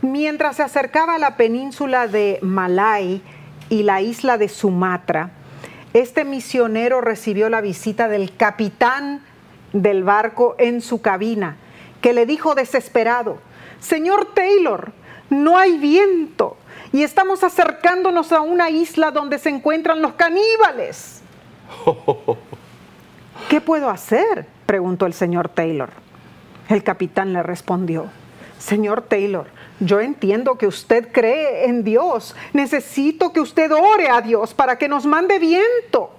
[0.02, 3.22] Mientras se acercaba a la península de Malay
[3.68, 5.30] y la isla de Sumatra,
[5.94, 9.22] este misionero recibió la visita del capitán
[9.72, 11.56] del barco en su cabina,
[12.00, 13.38] que le dijo desesperado,
[13.80, 14.92] Señor Taylor,
[15.30, 16.56] no hay viento
[16.92, 21.22] y estamos acercándonos a una isla donde se encuentran los caníbales.
[23.48, 24.46] ¿Qué puedo hacer?
[24.66, 25.90] preguntó el señor Taylor.
[26.68, 28.06] El capitán le respondió,
[28.58, 29.46] Señor Taylor,
[29.80, 32.34] yo entiendo que usted cree en Dios.
[32.52, 36.10] Necesito que usted ore a Dios para que nos mande viento.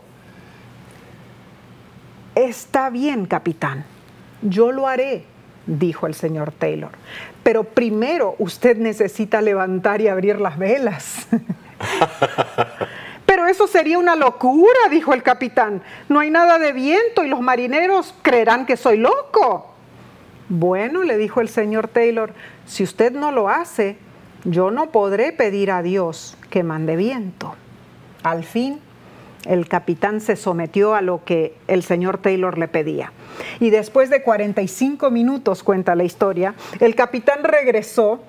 [2.36, 3.86] Está bien, capitán.
[4.41, 5.26] Yo lo haré,
[5.65, 6.91] dijo el señor Taylor.
[7.43, 11.28] Pero primero usted necesita levantar y abrir las velas.
[13.26, 15.84] Pero eso sería una locura, dijo el capitán.
[16.08, 19.76] No hay nada de viento y los marineros creerán que soy loco.
[20.50, 22.34] Bueno, le dijo el señor Taylor,
[22.66, 23.98] si usted no lo hace,
[24.46, 27.54] yo no podré pedir a Dios que mande viento.
[28.24, 28.80] Al fin,
[29.46, 33.12] el capitán se sometió a lo que el señor Taylor le pedía.
[33.60, 38.22] Y después de 45 minutos, cuenta la historia, el capitán regresó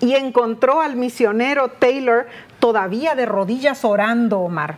[0.00, 2.26] y encontró al misionero Taylor
[2.58, 4.76] todavía de rodillas orando, Omar.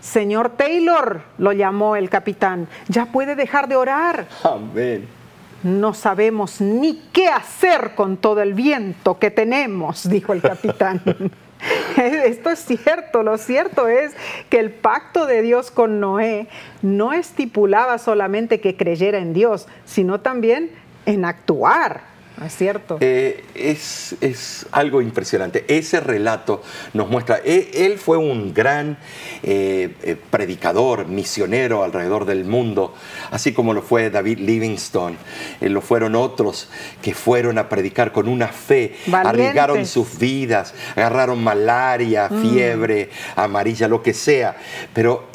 [0.00, 4.26] Señor Taylor, lo llamó el capitán, ya puede dejar de orar.
[4.42, 5.19] Amén.
[5.62, 11.02] No sabemos ni qué hacer con todo el viento que tenemos, dijo el capitán.
[11.96, 14.12] Esto es cierto, lo cierto es
[14.48, 16.48] que el pacto de Dios con Noé
[16.80, 20.70] no estipulaba solamente que creyera en Dios, sino también
[21.04, 22.09] en actuar, ¿no
[22.46, 22.96] es cierto?
[23.00, 25.64] Eh, es, es algo impresionante.
[25.68, 26.62] Ese relato
[26.94, 28.98] nos muestra, e- él, fue un gran
[29.42, 32.94] eh, eh, predicador, misionero alrededor del mundo,
[33.30, 35.16] así como lo fue David Livingstone,
[35.60, 36.68] eh, lo fueron otros
[37.02, 39.28] que fueron a predicar con una fe, Valientes.
[39.40, 44.56] arriesgaron sus vidas, agarraron malaria, fiebre, amarilla, lo que sea,
[44.94, 45.28] pero...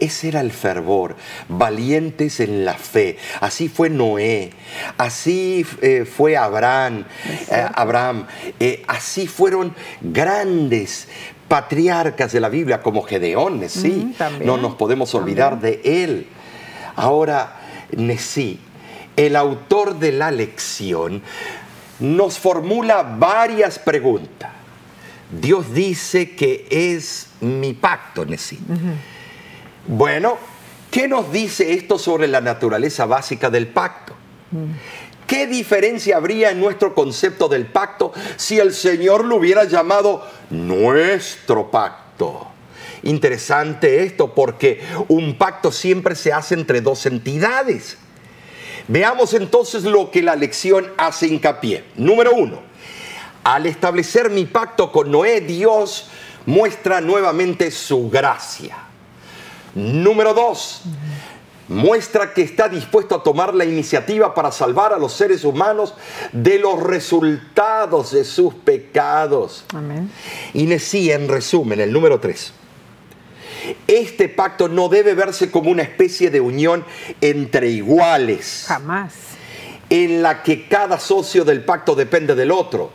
[0.00, 1.16] ese era el fervor,
[1.48, 3.18] valientes en la fe.
[3.40, 4.50] Así fue Noé,
[4.98, 7.04] así eh, fue Abraham,
[7.50, 8.26] eh, Abraham,
[8.58, 11.08] eh, así fueron grandes
[11.48, 14.14] patriarcas de la Biblia como Gedeón, Nesí.
[14.18, 16.26] Mm, no nos podemos olvidar de él.
[16.96, 17.60] Ahora,
[17.96, 18.60] Nesí,
[19.16, 21.22] el autor de la lección,
[21.98, 24.50] nos formula varias preguntas.
[25.30, 28.58] Dios dice que es mi pacto, Nesí.
[29.92, 30.38] Bueno,
[30.92, 34.14] ¿qué nos dice esto sobre la naturaleza básica del pacto?
[35.26, 41.72] ¿Qué diferencia habría en nuestro concepto del pacto si el Señor lo hubiera llamado nuestro
[41.72, 42.46] pacto?
[43.02, 47.98] Interesante esto porque un pacto siempre se hace entre dos entidades.
[48.86, 51.82] Veamos entonces lo que la lección hace hincapié.
[51.96, 52.60] Número uno,
[53.42, 56.10] al establecer mi pacto con Noé, Dios
[56.46, 58.89] muestra nuevamente su gracia.
[59.74, 60.82] Número dos,
[61.68, 65.94] muestra que está dispuesto a tomar la iniciativa para salvar a los seres humanos
[66.32, 69.64] de los resultados de sus pecados.
[69.72, 70.10] Amén.
[70.52, 72.52] Y Nesí, en resumen, el número tres.
[73.86, 76.84] Este pacto no debe verse como una especie de unión
[77.20, 79.12] entre iguales Jamás.
[79.90, 82.90] en la que cada socio del pacto depende del otro.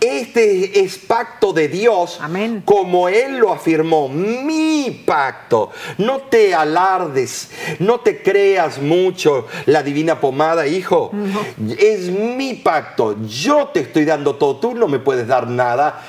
[0.00, 2.62] Este es pacto de Dios, Amén.
[2.64, 5.70] como Él lo afirmó, mi pacto.
[5.98, 11.10] No te alardes, no te creas mucho la divina pomada, hijo.
[11.78, 16.02] Es mi pacto, yo te estoy dando todo, tú no me puedes dar nada.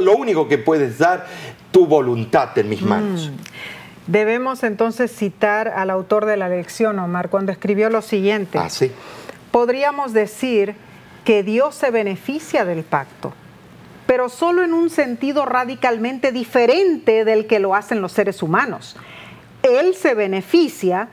[0.00, 1.26] Lo único que puedes dar,
[1.72, 3.30] tu voluntad en mis manos.
[4.06, 8.58] Debemos entonces citar al autor de la lección, Omar, cuando escribió lo siguiente.
[8.58, 8.90] Así.
[9.50, 10.76] Podríamos decir
[11.28, 13.34] que Dios se beneficia del pacto,
[14.06, 18.96] pero solo en un sentido radicalmente diferente del que lo hacen los seres humanos.
[19.62, 21.08] Él se beneficia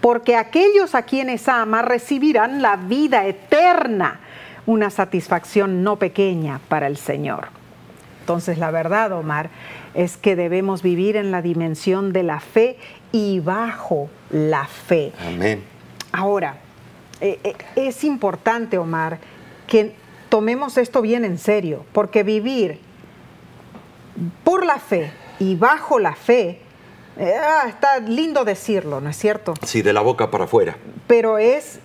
[0.00, 4.18] porque aquellos a quienes ama recibirán la vida eterna,
[4.66, 7.46] una satisfacción no pequeña para el Señor.
[8.18, 9.50] Entonces la verdad, Omar,
[9.94, 12.76] es que debemos vivir en la dimensión de la fe
[13.12, 15.12] y bajo la fe.
[15.24, 15.62] Amén.
[16.10, 16.56] Ahora,
[17.20, 19.20] eh, eh, es importante, Omar,
[19.70, 19.94] que
[20.28, 22.78] tomemos esto bien en serio, porque vivir
[24.44, 26.60] por la fe y bajo la fe,
[27.16, 29.54] eh, ah, está lindo decirlo, ¿no es cierto?
[29.64, 30.76] Sí, de la boca para afuera.
[31.06, 31.78] Pero es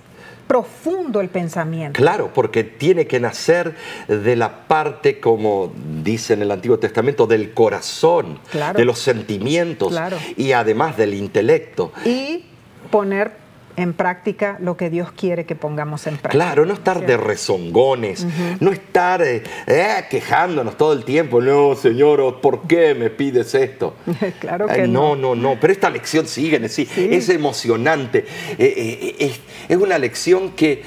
[0.48, 1.98] profundo el pensamiento.
[1.98, 3.76] Claro, porque tiene que nacer
[4.08, 5.72] de la parte, como
[6.04, 8.40] dice en el Antiguo Testamento, del corazón,
[8.76, 9.94] de los sentimientos
[10.38, 11.92] y además del intelecto.
[12.04, 12.46] Y
[12.92, 13.45] poner
[13.78, 16.32] en práctica lo que Dios quiere que pongamos en práctica.
[16.32, 18.26] Claro, no estar de rezongones,
[18.60, 23.96] no estar eh, eh, quejándonos todo el tiempo, no, Señor, ¿por qué me pides esto?
[24.40, 25.16] claro que no.
[25.16, 28.26] No, no, no, pero esta lección sigue, sí, es emocionante,
[28.58, 30.84] eh, es una lección que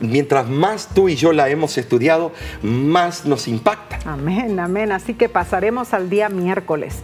[0.00, 3.98] mientras más tú y yo la hemos estudiado, más nos impacta.
[4.04, 7.02] Amén, amén, así que pasaremos al día miércoles.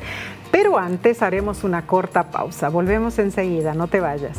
[0.51, 2.68] Pero antes haremos una corta pausa.
[2.68, 4.39] Volvemos enseguida, no te vayas.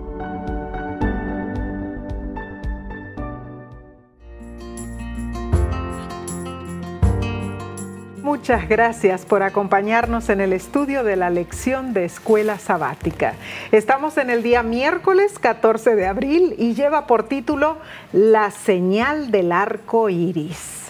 [8.41, 13.35] Muchas gracias por acompañarnos en el estudio de la lección de escuela sabática.
[13.71, 17.77] Estamos en el día miércoles 14 de abril y lleva por título
[18.11, 20.87] La señal del arco iris.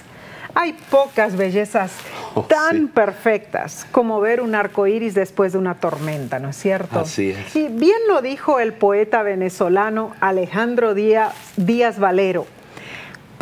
[0.56, 1.92] Hay pocas bellezas
[2.36, 7.02] oh, tan perfectas como ver un arco iris después de una tormenta, ¿no es cierto?
[7.02, 7.54] Así es.
[7.54, 12.48] Y bien lo dijo el poeta venezolano Alejandro Díaz, Díaz Valero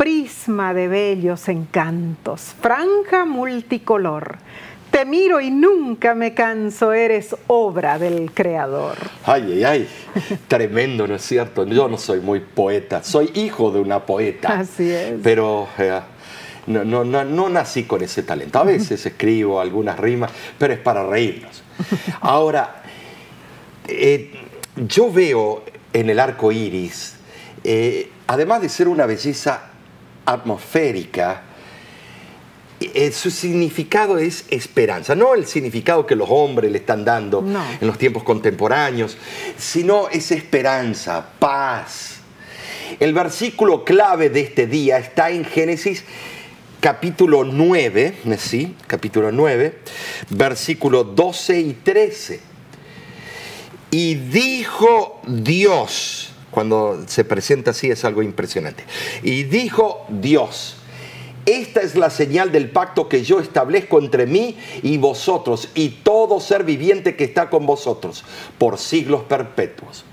[0.00, 4.38] prisma de bellos encantos, franja multicolor.
[4.90, 8.96] Te miro y nunca me canso, eres obra del Creador.
[9.26, 9.88] Ay, ay, ay,
[10.48, 11.66] tremendo, ¿no es cierto?
[11.66, 14.60] Yo no soy muy poeta, soy hijo de una poeta.
[14.60, 15.16] Así es.
[15.22, 16.00] Pero eh,
[16.66, 18.58] no, no, no, nací con ese talento.
[18.58, 21.62] A veces escribo algunas rimas, pero es para reírnos.
[22.22, 22.84] Ahora,
[23.86, 24.32] eh,
[24.76, 27.16] yo veo en el arco iris,
[27.64, 29.69] eh, además de ser una belleza
[30.32, 31.42] atmosférica,
[32.80, 37.44] eh, su significado es esperanza, no el significado que los hombres le están dando
[37.80, 39.18] en los tiempos contemporáneos,
[39.58, 42.16] sino es esperanza, paz.
[42.98, 46.04] El versículo clave de este día está en Génesis
[46.80, 48.74] capítulo 9, ¿sí?
[48.86, 49.78] Capítulo 9,
[50.30, 52.40] versículo 12 y 13.
[53.90, 58.84] Y dijo Dios, cuando se presenta así es algo impresionante.
[59.22, 60.76] Y dijo Dios,
[61.46, 66.40] esta es la señal del pacto que yo establezco entre mí y vosotros y todo
[66.40, 68.24] ser viviente que está con vosotros
[68.58, 70.04] por siglos perpetuos.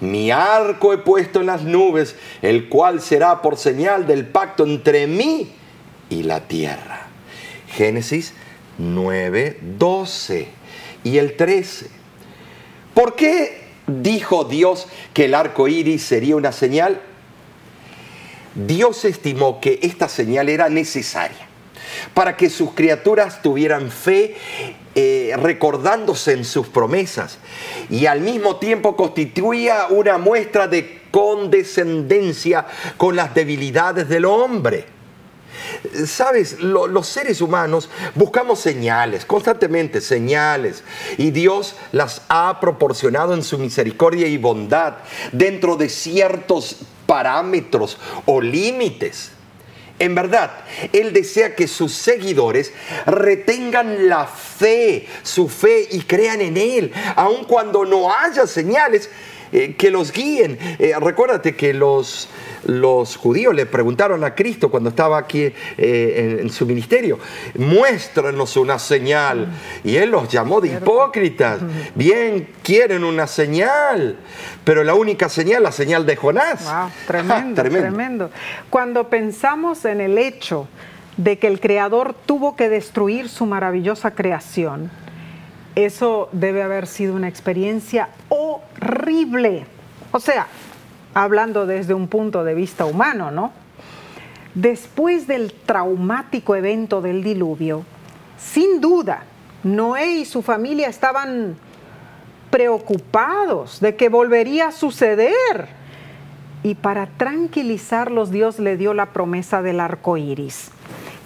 [0.00, 5.06] Mi arco he puesto en las nubes, el cual será por señal del pacto entre
[5.06, 5.52] mí
[6.10, 7.06] y la tierra.
[7.68, 8.34] Génesis
[8.78, 10.48] 9, 12
[11.04, 11.88] y el 13.
[12.92, 17.00] ¿Por qué ¿Dijo Dios que el arco iris sería una señal?
[18.54, 21.48] Dios estimó que esta señal era necesaria
[22.14, 24.36] para que sus criaturas tuvieran fe
[24.94, 27.38] eh, recordándose en sus promesas
[27.90, 32.66] y al mismo tiempo constituía una muestra de condescendencia
[32.96, 34.93] con las debilidades del hombre.
[36.06, 40.82] Sabes, los seres humanos buscamos señales, constantemente señales,
[41.18, 44.94] y Dios las ha proporcionado en su misericordia y bondad
[45.32, 49.30] dentro de ciertos parámetros o límites.
[49.98, 50.50] En verdad,
[50.92, 52.72] Él desea que sus seguidores
[53.06, 59.08] retengan la fe, su fe y crean en Él, aun cuando no haya señales
[59.52, 60.58] eh, que los guíen.
[60.80, 62.28] Eh, recuérdate que los,
[62.66, 67.18] los judíos le preguntaron a Cristo cuando estaba aquí eh, en, su ministerio,
[67.56, 69.48] muéstranos una señal.
[69.82, 71.60] Y él los llamó de hipócritas.
[71.94, 74.16] Bien, quieren una señal,
[74.64, 76.66] pero la única señal, la señal de Jonás.
[77.06, 78.30] tremendo, tremendo.
[78.70, 80.68] Cuando pensamos en el hecho
[81.16, 84.90] de que el Creador tuvo que destruir su maravillosa creación,
[85.74, 89.66] eso debe haber sido una experiencia horrible.
[90.12, 90.46] O sea,
[91.14, 93.52] hablando desde un punto de vista humano, ¿no?
[94.54, 97.84] Después del traumático evento del diluvio,
[98.38, 99.24] sin duda,
[99.62, 101.56] Noé y su familia estaban
[102.50, 105.68] preocupados de que volvería a suceder.
[106.62, 110.70] Y para tranquilizarlos, Dios le dio la promesa del arco iris,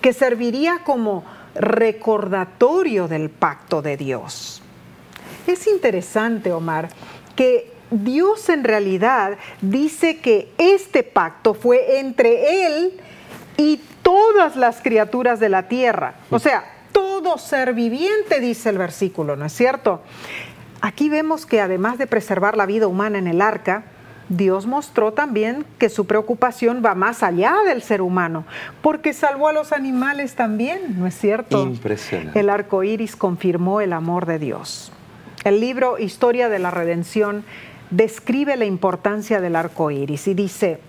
[0.00, 1.24] que serviría como
[1.54, 4.62] recordatorio del pacto de Dios.
[5.46, 6.88] Es interesante, Omar,
[7.36, 13.00] que Dios en realidad dice que este pacto fue entre Él
[13.56, 16.14] y todas las criaturas de la tierra.
[16.30, 20.02] O sea, todo ser viviente, dice el versículo, ¿no es cierto?
[20.80, 23.84] Aquí vemos que además de preservar la vida humana en el arca,
[24.28, 28.44] Dios mostró también que su preocupación va más allá del ser humano,
[28.82, 31.62] porque salvó a los animales también, ¿no es cierto?
[31.62, 32.38] Impresionante.
[32.38, 34.92] El arco iris confirmó el amor de Dios.
[35.44, 37.44] El libro Historia de la Redención
[37.90, 40.80] describe la importancia del arco iris y dice: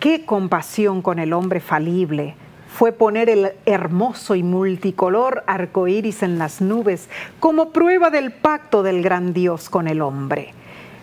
[0.00, 2.34] Qué compasión con el hombre falible
[2.68, 7.08] fue poner el hermoso y multicolor arco iris en las nubes
[7.40, 10.54] como prueba del pacto del gran Dios con el hombre.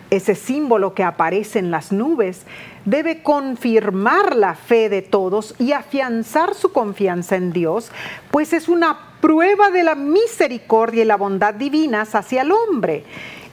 [0.08, 2.46] Ese símbolo que aparece en las nubes
[2.84, 7.90] debe confirmar la fe de todos y afianzar su confianza en Dios,
[8.30, 13.04] pues es una prueba de la misericordia y la bondad divinas hacia el hombre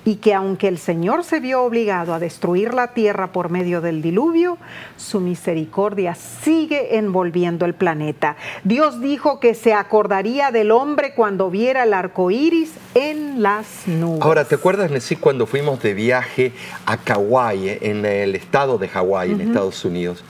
[0.05, 4.01] y que aunque el Señor se vio obligado a destruir la tierra por medio del
[4.01, 4.57] diluvio,
[4.97, 8.35] su misericordia sigue envolviendo el planeta.
[8.63, 14.21] Dios dijo que se acordaría del hombre cuando viera el arco iris en las nubes.
[14.21, 16.53] Ahora, ¿te acuerdas, Nessie, cuando fuimos de viaje
[16.85, 20.23] a Kauai, en el estado de Hawái, en Estados Unidos?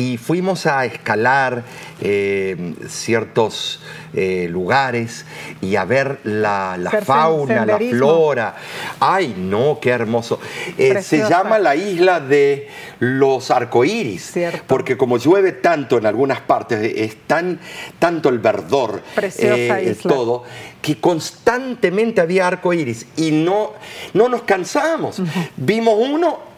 [0.00, 1.62] Y fuimos a escalar
[2.00, 3.80] eh, ciertos
[4.14, 5.26] eh, lugares
[5.60, 8.56] y a ver la, fauna, la flora.
[8.98, 9.78] ¡Ay, no!
[9.78, 10.40] ¡Qué hermoso!
[10.78, 12.68] Eh, se llama la isla de
[13.00, 14.32] los arcoíris,
[14.66, 17.60] porque como llueve tanto en algunas partes, es tan,
[17.98, 19.02] tanto el verdor,
[20.02, 20.44] todo,
[20.80, 23.74] que constantemente había arcoíris y no,
[24.14, 25.20] no nos cansamos.
[25.58, 26.49] Vimos uno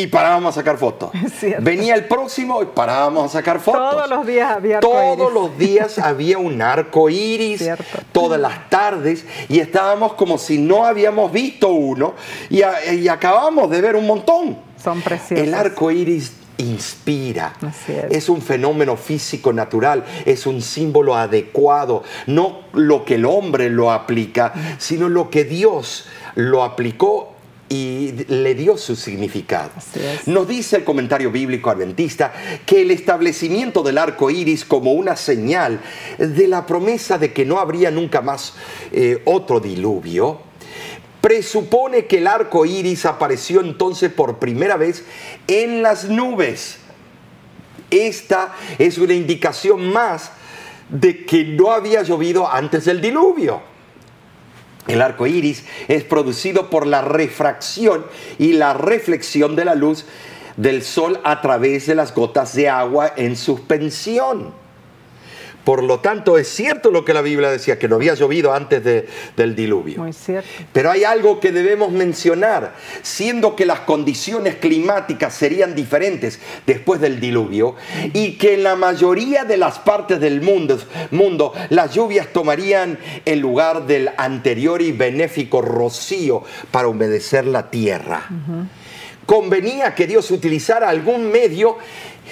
[0.00, 1.10] y parábamos a sacar fotos.
[1.60, 3.90] Venía el próximo y parábamos a sacar fotos.
[3.90, 7.68] Todos los días había arco Todos los días había un arco iris,
[8.12, 12.14] todas las tardes, y estábamos como si no habíamos visto uno
[12.48, 12.62] y,
[13.08, 14.58] acabamos de ver un montón.
[14.82, 15.46] Son preciosos.
[15.46, 17.54] El arco iris inspira.
[17.62, 18.12] Es.
[18.16, 18.28] es.
[18.28, 24.52] un fenómeno físico natural, es un símbolo adecuado, no lo que el hombre lo aplica,
[24.78, 27.29] sino lo que Dios lo aplicó
[27.70, 29.70] y le dio su significado.
[30.26, 32.32] Nos dice el comentario bíblico adventista
[32.66, 35.80] que el establecimiento del arco iris como una señal
[36.18, 38.54] de la promesa de que no habría nunca más
[38.90, 40.42] eh, otro diluvio
[41.20, 45.04] presupone que el arco iris apareció entonces por primera vez
[45.46, 46.78] en las nubes.
[47.88, 50.32] Esta es una indicación más
[50.88, 53.69] de que no había llovido antes del diluvio.
[54.90, 58.04] El arco iris es producido por la refracción
[58.38, 60.04] y la reflexión de la luz
[60.56, 64.52] del sol a través de las gotas de agua en suspensión.
[65.64, 68.82] Por lo tanto, es cierto lo que la Biblia decía, que no había llovido antes
[69.36, 69.98] del diluvio.
[69.98, 70.48] Muy cierto.
[70.72, 77.20] Pero hay algo que debemos mencionar, siendo que las condiciones climáticas serían diferentes después del
[77.20, 77.76] diluvio
[78.12, 80.78] y que en la mayoría de las partes del mundo,
[81.10, 88.28] mundo las lluvias tomarían el lugar del anterior y benéfico rocío para humedecer la tierra.
[89.26, 91.78] Convenía que Dios utilizara algún medio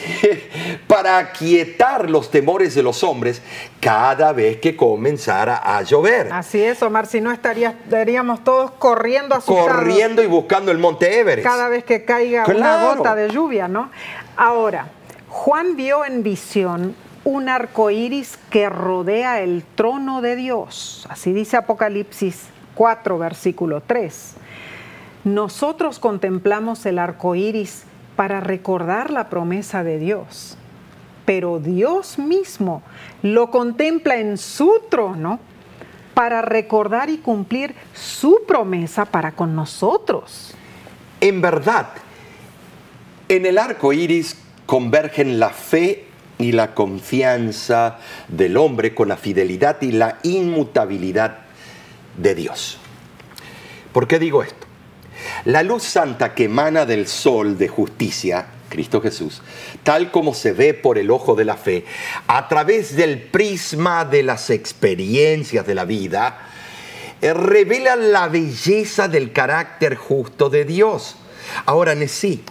[0.87, 3.43] para aquietar los temores de los hombres
[3.81, 6.33] cada vez que comenzara a llover.
[6.33, 11.47] Así es, Omar, si no estaríamos todos corriendo a Corriendo y buscando el monte Everest.
[11.47, 13.91] Cada vez que caiga una gota de lluvia, ¿no?
[14.37, 14.89] Ahora,
[15.29, 16.95] Juan vio en visión
[17.25, 21.07] un arco iris que rodea el trono de Dios.
[21.11, 24.35] Así dice Apocalipsis 4, versículo 3.
[25.25, 27.85] Nosotros contemplamos el arco iris
[28.19, 30.57] para recordar la promesa de Dios.
[31.25, 32.83] Pero Dios mismo
[33.23, 35.39] lo contempla en su trono
[36.15, 40.53] para recordar y cumplir su promesa para con nosotros.
[41.21, 41.91] En verdad,
[43.29, 46.07] en el arco iris convergen la fe
[46.39, 51.39] y la confianza del hombre con la fidelidad y la inmutabilidad
[52.17, 52.79] de Dios.
[53.93, 54.68] ¿Por qué digo esto?
[55.45, 59.43] La luz santa que emana del sol de justicia, Cristo Jesús,
[59.83, 61.85] tal como se ve por el ojo de la fe,
[62.27, 66.39] a través del prisma de las experiencias de la vida,
[67.21, 71.17] eh, revela la belleza del carácter justo de Dios.
[71.65, 72.45] Ahora, Nesí,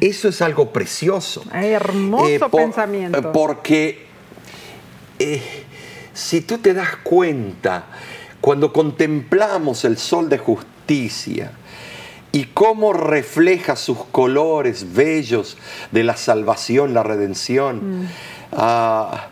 [0.00, 1.44] eso es algo precioso.
[1.52, 3.32] hermoso eh, pensamiento.
[3.32, 4.06] Porque
[5.18, 5.42] eh,
[6.14, 7.86] si tú te das cuenta,
[8.40, 11.52] cuando contemplamos el sol de justicia,
[12.32, 15.58] y cómo refleja sus colores bellos
[15.90, 18.02] de la salvación, la redención.
[18.02, 18.08] Mm.
[18.52, 19.28] Ah,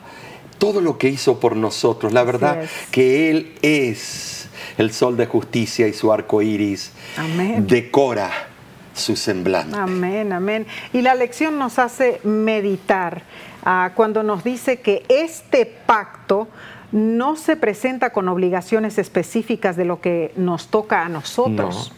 [0.58, 5.88] todo lo que hizo por nosotros, la verdad que Él es el sol de justicia
[5.88, 7.66] y su arco iris Amén.
[7.66, 8.30] decora
[8.92, 9.76] su semblante.
[9.76, 10.66] Amén, amén.
[10.92, 13.22] Y la lección nos hace meditar
[13.64, 16.48] ah, cuando nos dice que este pacto
[16.92, 21.92] no se presenta con obligaciones específicas de lo que nos toca a nosotros.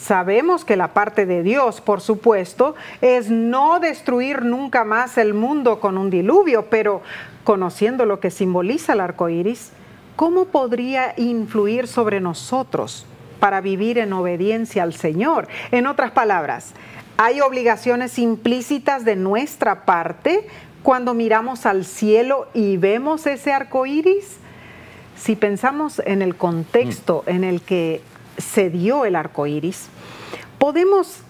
[0.00, 5.78] Sabemos que la parte de Dios, por supuesto, es no destruir nunca más el mundo
[5.78, 7.02] con un diluvio, pero
[7.44, 9.72] conociendo lo que simboliza el arco iris,
[10.16, 13.04] ¿cómo podría influir sobre nosotros
[13.40, 15.48] para vivir en obediencia al Señor?
[15.70, 16.72] En otras palabras,
[17.18, 20.46] ¿hay obligaciones implícitas de nuestra parte
[20.82, 24.38] cuando miramos al cielo y vemos ese arco iris?
[25.18, 28.00] Si pensamos en el contexto en el que
[28.40, 29.88] se dio el arco iris,
[30.58, 31.20] podemos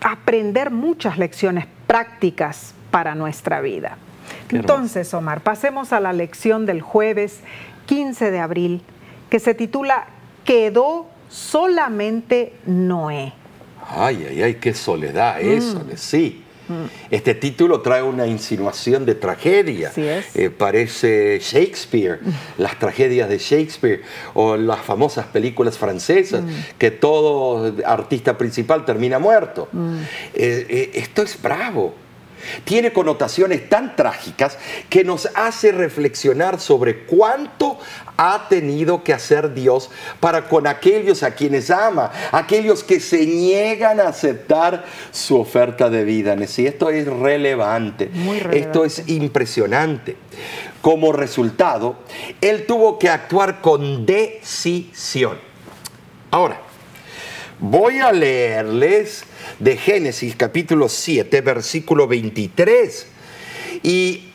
[0.00, 3.98] aprender muchas lecciones prácticas para nuestra vida.
[4.50, 7.40] Entonces, Omar, pasemos a la lección del jueves
[7.86, 8.82] 15 de abril,
[9.30, 10.06] que se titula
[10.44, 13.32] Quedó solamente Noé.
[13.88, 15.96] Ay, ay, ay, qué soledad eso, Mm.
[15.96, 16.42] sí.
[17.10, 19.88] Este título trae una insinuación de tragedia.
[19.88, 20.34] Así es.
[20.36, 22.20] Eh, parece Shakespeare,
[22.58, 24.02] las tragedias de Shakespeare
[24.34, 26.48] o las famosas películas francesas, Mm.
[26.78, 29.68] que todo artista principal termina muerto.
[29.72, 29.96] Mm.
[30.34, 31.94] Eh, eh, esto es bravo.
[32.64, 34.58] Tiene connotaciones tan trágicas
[34.88, 37.78] que nos hace reflexionar sobre cuánto
[38.16, 44.00] ha tenido que hacer Dios para con aquellos a quienes ama, aquellos que se niegan
[44.00, 46.36] a aceptar su oferta de vida.
[46.56, 48.10] Y esto es relevante.
[48.12, 48.58] Muy relevante.
[48.58, 50.16] Esto es impresionante.
[50.80, 51.96] Como resultado,
[52.40, 55.38] Él tuvo que actuar con decisión.
[56.30, 56.60] Ahora,
[57.58, 59.24] Voy a leerles
[59.58, 63.06] de Génesis capítulo 7, versículo 23.
[63.82, 64.32] Y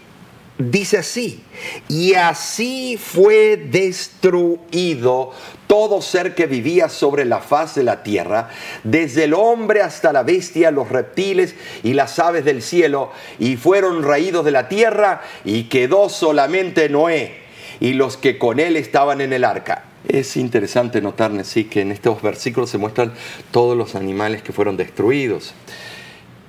[0.58, 1.44] dice así,
[1.88, 5.32] y así fue destruido
[5.68, 8.50] todo ser que vivía sobre la faz de la tierra,
[8.84, 14.04] desde el hombre hasta la bestia, los reptiles y las aves del cielo, y fueron
[14.04, 17.42] raídos de la tierra, y quedó solamente Noé
[17.80, 19.91] y los que con él estaban en el arca.
[20.08, 23.14] Es interesante notar, sí, que en estos versículos se muestran
[23.52, 25.54] todos los animales que fueron destruidos.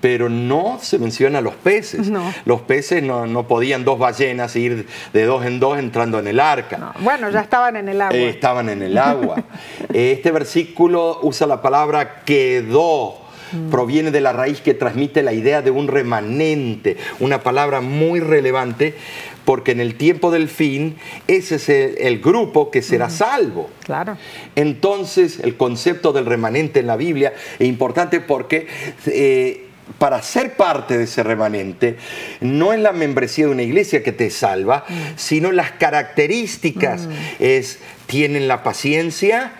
[0.01, 2.09] Pero no se menciona los peces.
[2.09, 2.35] No.
[2.45, 6.41] Los peces no, no podían dos ballenas ir de dos en dos entrando en el
[6.41, 6.77] arca.
[6.77, 8.17] No, Bueno, ya estaban en el agua.
[8.17, 9.45] Eh, estaban en el agua.
[9.93, 13.23] Este versículo usa la palabra quedó.
[13.71, 18.97] Proviene de la raíz que transmite la idea de un remanente, una palabra muy relevante
[19.45, 23.71] porque en el tiempo del fin ese es el, el grupo que será salvo.
[23.85, 24.17] Claro.
[24.57, 28.67] Entonces el concepto del remanente en la Biblia es importante porque
[29.07, 29.67] eh,
[29.99, 31.97] para ser parte de ese remanente
[32.41, 34.85] no es la membresía de una iglesia que te salva,
[35.17, 39.53] sino las características es tienen la paciencia,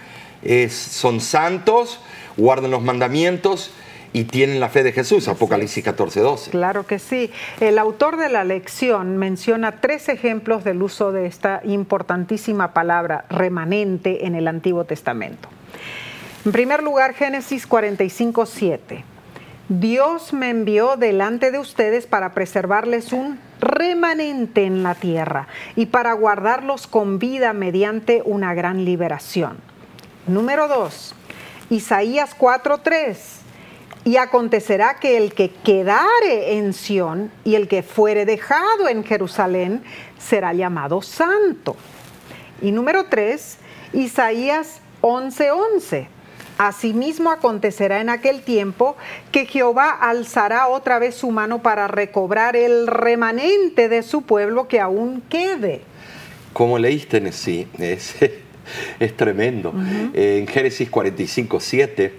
[0.43, 2.01] es, son santos,
[2.37, 3.73] guardan los mandamientos
[4.13, 6.51] y tienen la fe de Jesús, Apocalipsis 14, 12.
[6.51, 7.31] Claro que sí.
[7.61, 14.27] El autor de la lección menciona tres ejemplos del uso de esta importantísima palabra remanente
[14.27, 15.49] en el Antiguo Testamento.
[16.45, 19.05] En primer lugar, Génesis 45, 7.
[19.69, 25.47] Dios me envió delante de ustedes para preservarles un remanente en la tierra
[25.77, 29.57] y para guardarlos con vida mediante una gran liberación.
[30.27, 31.15] Número 2.
[31.71, 33.42] Isaías 4:3.
[34.05, 39.83] Y acontecerá que el que quedare en Sión y el que fuere dejado en Jerusalén
[40.19, 41.77] será llamado santo.
[42.61, 43.59] Y número 3,
[43.93, 46.09] Isaías 11:11.
[46.59, 48.97] Asimismo acontecerá en aquel tiempo
[49.31, 54.79] que Jehová alzará otra vez su mano para recobrar el remanente de su pueblo que
[54.79, 55.81] aún quede.
[56.53, 58.15] Como leíste en sí, es,
[59.01, 59.73] es tremendo.
[60.13, 62.13] En Génesis 45, 7,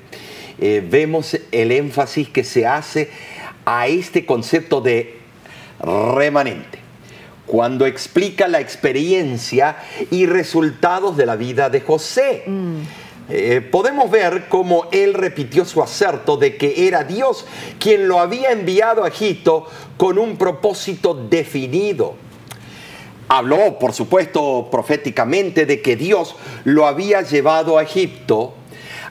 [0.60, 3.10] eh, vemos el énfasis que se hace
[3.66, 5.18] a este concepto de
[5.80, 6.80] remanente,
[7.46, 9.78] cuando explica la experiencia
[10.12, 12.44] y resultados de la vida de José.
[13.30, 17.46] Eh, podemos ver cómo él repitió su acerto de que era Dios
[17.80, 22.16] quien lo había enviado a Egipto con un propósito definido.
[23.30, 26.36] Habló, por supuesto, proféticamente de que Dios
[26.66, 28.56] lo había llevado a Egipto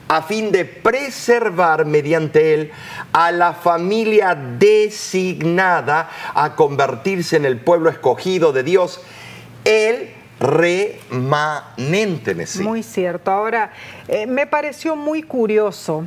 [0.09, 2.71] a fin de preservar mediante él
[3.13, 9.01] a la familia designada a convertirse en el pueblo escogido de Dios,
[9.65, 10.11] el
[10.43, 12.35] remanente.
[12.35, 12.63] Messi.
[12.63, 13.31] Muy cierto.
[13.31, 13.73] Ahora,
[14.09, 16.07] eh, me pareció muy curioso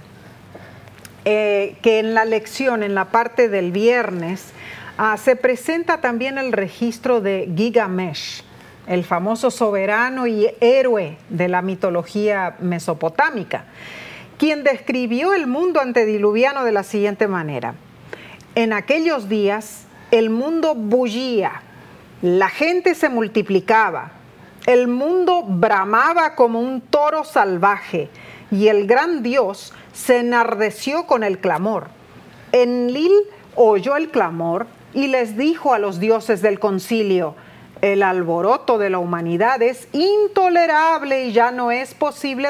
[1.24, 4.52] eh, que en la lección, en la parte del viernes,
[4.98, 8.45] ah, se presenta también el registro de Gigamesh.
[8.88, 13.65] El famoso soberano y héroe de la mitología mesopotámica,
[14.38, 17.75] quien describió el mundo antediluviano de la siguiente manera.
[18.53, 21.61] En aquellos días el mundo bullía,
[22.21, 24.11] la gente se multiplicaba,
[24.65, 28.09] el mundo bramaba como un toro salvaje
[28.51, 31.88] y el gran Dios se enardeció con el clamor.
[32.51, 33.11] Enlil
[33.55, 37.36] oyó el clamor y les dijo a los dioses del concilio,
[37.93, 42.49] el alboroto de la humanidad es intolerable y ya no es posible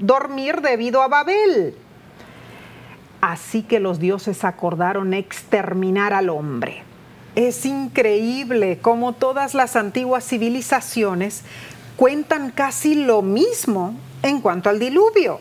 [0.00, 1.76] dormir debido a Babel.
[3.20, 6.82] Así que los dioses acordaron exterminar al hombre.
[7.36, 11.42] Es increíble cómo todas las antiguas civilizaciones
[11.96, 15.38] cuentan casi lo mismo en cuanto al diluvio.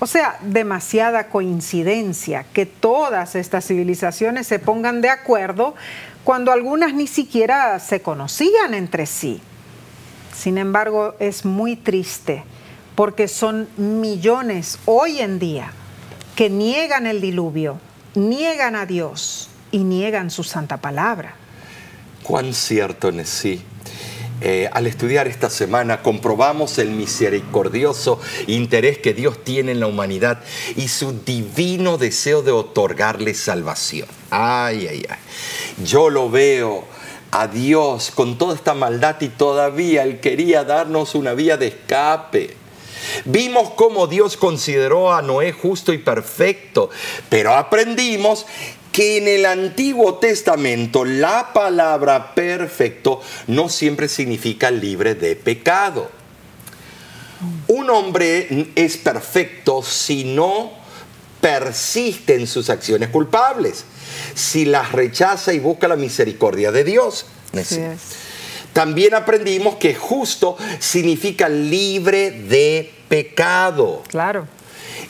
[0.00, 5.74] O sea, demasiada coincidencia que todas estas civilizaciones se pongan de acuerdo
[6.24, 9.40] cuando algunas ni siquiera se conocían entre sí.
[10.34, 12.44] Sin embargo, es muy triste
[12.94, 15.70] porque son millones hoy en día
[16.34, 17.78] que niegan el diluvio,
[18.14, 21.34] niegan a Dios y niegan su santa palabra.
[22.22, 23.62] Cuán cierto, sí.
[24.46, 30.42] Eh, al estudiar esta semana comprobamos el misericordioso interés que Dios tiene en la humanidad
[30.76, 34.06] y su divino deseo de otorgarle salvación.
[34.28, 35.16] Ay, ay, ay.
[35.82, 36.84] Yo lo veo
[37.30, 42.54] a Dios con toda esta maldad y todavía Él quería darnos una vía de escape.
[43.24, 46.90] Vimos cómo Dios consideró a Noé justo y perfecto,
[47.30, 48.44] pero aprendimos
[48.94, 56.12] que en el Antiguo Testamento la palabra perfecto no siempre significa libre de pecado.
[57.66, 60.70] Un hombre es perfecto si no
[61.40, 63.84] persiste en sus acciones culpables,
[64.36, 67.26] si las rechaza y busca la misericordia de Dios.
[68.72, 74.04] También aprendimos que justo significa libre de pecado.
[74.06, 74.46] Claro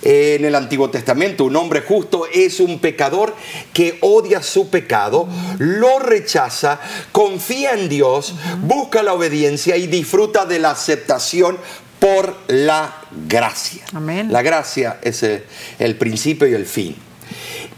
[0.04, 1.44] en el Antiguo Testamento.
[1.44, 3.34] Un hombre justo es un pecador
[3.72, 5.26] que odia su pecado,
[5.58, 6.78] lo rechaza,
[7.10, 11.58] confía en Dios, busca la obediencia y disfruta de la aceptación
[11.98, 13.84] por la gracia.
[13.94, 14.30] Amén.
[14.30, 15.44] La gracia es el,
[15.78, 16.94] el principio y el fin.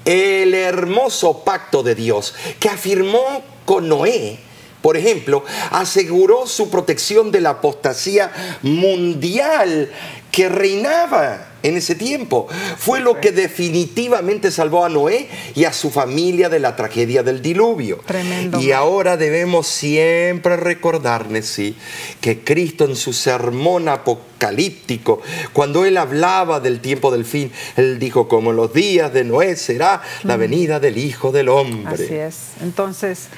[0.04, 4.45] El hermoso pacto de Dios que afirmó con Noé
[4.86, 8.30] por ejemplo, aseguró su protección de la apostasía
[8.62, 9.90] mundial
[10.30, 12.46] que reinaba en ese tiempo.
[12.78, 17.42] Fue lo que definitivamente salvó a Noé y a su familia de la tragedia del
[17.42, 17.98] diluvio.
[18.06, 18.60] Tremendo.
[18.60, 21.74] Y ahora debemos siempre recordarles, sí,
[22.20, 25.20] que Cristo en su sermón apocalíptico,
[25.52, 30.00] cuando él hablaba del tiempo del fin, él dijo, como los días de Noé será
[30.22, 32.04] la venida del Hijo del Hombre.
[32.04, 32.36] Así es.
[32.62, 33.30] Entonces,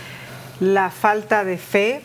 [0.61, 2.03] la falta de fe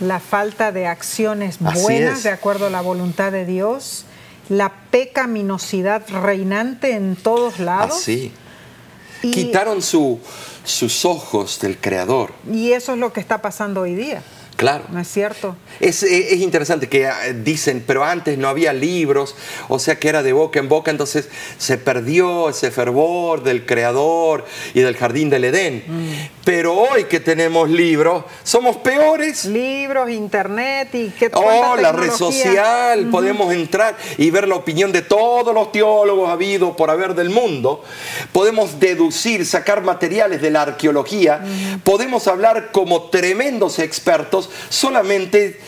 [0.00, 4.06] la falta de acciones buenas de acuerdo a la voluntad de Dios,
[4.48, 7.98] la pecaminosidad reinante en todos lados.
[7.98, 8.32] Así.
[9.20, 10.18] Quitaron su,
[10.64, 12.32] sus ojos del Creador.
[12.50, 14.22] Y eso es lo que está pasando hoy día.
[14.60, 14.84] Claro.
[14.90, 15.56] ¿No es cierto?
[15.80, 19.34] Es, interesante que eh, dicen, pero antes no había libros,
[19.68, 24.44] o sea que era de boca en boca, entonces se perdió ese fervor del creador
[24.74, 25.84] y del jardín del Edén.
[25.86, 26.39] Mm.
[26.44, 29.44] Pero hoy que tenemos libros, somos peores.
[29.44, 35.02] Libros, internet y qué Oh, la red social, podemos entrar y ver la opinión de
[35.02, 37.84] todos los teólogos habidos por haber del mundo.
[38.32, 41.42] Podemos deducir, sacar materiales de la arqueología.
[41.84, 45.60] Podemos hablar como tremendos expertos solamente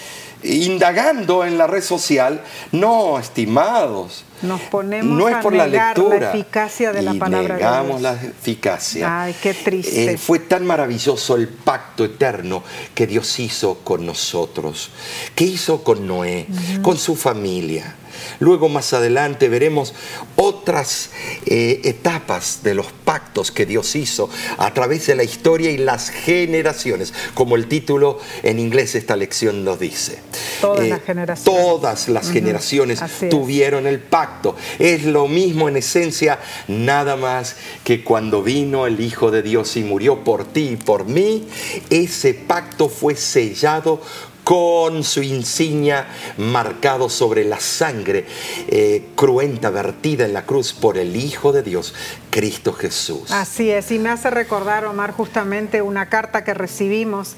[0.43, 4.25] indagando en la red social, no, estimados.
[4.43, 6.31] Nos ponemos no es por la lectura.
[6.31, 9.23] eficacia de la palabra negamos la eficacia.
[9.23, 10.13] Ay, qué triste.
[10.13, 12.65] Eh, fue tan maravilloso el pacto eterno
[12.95, 14.91] que Dios hizo con nosotros,
[15.37, 16.47] que hizo con Noé,
[16.83, 17.97] con su familia.
[18.41, 19.95] Luego más adelante veremos
[20.37, 21.11] otras
[21.47, 26.11] eh, etapas de los pactos que Dios hizo a través de la historia y las
[26.11, 30.19] generaciones, como el título en inglés de esta lección nos dice.
[30.61, 31.45] Todas las eh, generaciones.
[31.63, 33.01] Todas las generaciones
[33.31, 34.57] tuvieron el pacto.
[34.79, 39.83] Es lo mismo en esencia, nada más que cuando vino el Hijo de Dios y
[39.83, 41.49] murió por ti y por mí,
[41.91, 44.01] ese pacto fue sellado
[44.45, 48.27] con su insignia marcado sobre la sangre
[48.69, 51.95] eh, cruenta vertida en la cruz por el Hijo de Dios,
[52.31, 53.31] Cristo Jesús.
[53.31, 57.37] Así es, y me hace recordar, Omar, justamente una carta que recibimos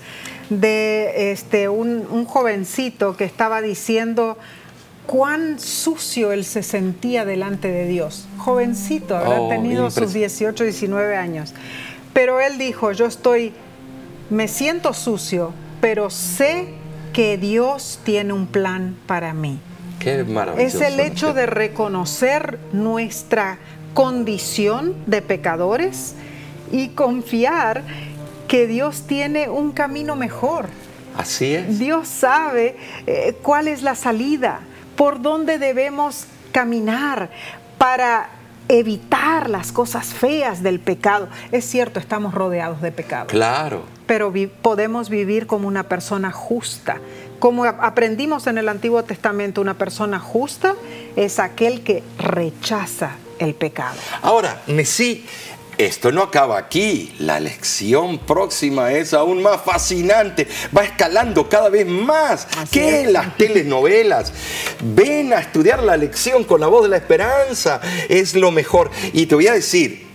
[0.49, 4.39] de este, un, jovencito que estaba diciendo
[5.07, 8.27] cuán sucio él se sentía delante de Dios.
[8.39, 11.53] Jovencito, habrá oh, tenido sus 18, 19 años.
[12.15, 13.53] Pero él dijo, yo estoy,
[14.31, 16.69] me siento sucio, pero sé
[17.15, 19.59] que Dios tiene un plan para mí.
[20.01, 20.77] Qué maravilloso.
[20.77, 23.59] Es el hecho de reconocer nuestra
[23.95, 26.17] condición de pecadores
[26.71, 27.83] y confiar
[28.49, 30.67] que Dios tiene un camino mejor.
[31.17, 31.79] Así es.
[31.79, 34.61] Dios sabe eh, cuál es la salida,
[34.97, 37.31] por dónde debemos caminar
[37.79, 38.29] para
[38.69, 41.29] evitar las cosas feas del pecado.
[41.53, 43.27] Es cierto, estamos rodeados de pecado.
[43.27, 43.85] Claro.
[44.07, 44.33] Pero
[44.63, 47.01] podemos vivir como una persona justa.
[47.39, 50.75] Como aprendimos en el Antiguo Testamento, una persona justa
[51.17, 53.97] es aquel que rechaza el pecado.
[54.23, 55.27] Ahora, Messi,
[55.77, 57.15] esto no acaba aquí.
[57.19, 60.47] La lección próxima es aún más fascinante.
[60.77, 64.33] Va escalando cada vez más que las telenovelas.
[64.83, 67.81] Ven a estudiar la lección con la voz de la esperanza.
[68.09, 68.91] Es lo mejor.
[69.13, 70.07] Y te voy a decir,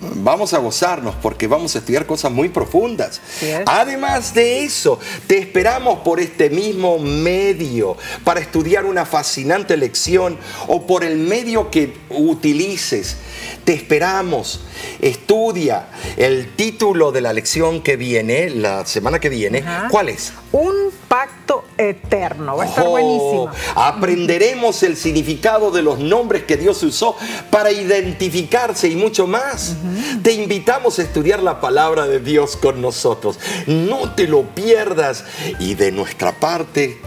[0.00, 3.20] vamos a gozarnos porque vamos a estudiar cosas muy profundas.
[3.66, 10.86] Además de eso, te esperamos por este mismo medio para estudiar una fascinante lección o
[10.86, 13.16] por el medio que utilices.
[13.64, 14.60] Te esperamos.
[15.00, 19.64] Estudia el título de la lección que viene, la semana que viene.
[19.90, 20.32] ¿Cuál es?
[20.52, 22.56] Un pacto eterno.
[22.56, 23.50] Va a estar oh, buenísimo.
[23.74, 27.16] Aprenderemos el significado de los nombres que Dios usó
[27.50, 29.76] para identificarse y mucho más.
[30.22, 33.38] Te invitamos a estudiar la palabra de Dios con nosotros.
[33.66, 35.24] No te lo pierdas.
[35.58, 37.00] Y de nuestra parte,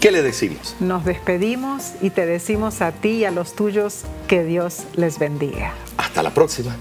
[0.00, 0.74] ¿qué le decimos?
[0.80, 5.74] Nos despedimos y te decimos a ti y a los tuyos que Dios les bendiga.
[5.98, 6.76] Hasta la próxima.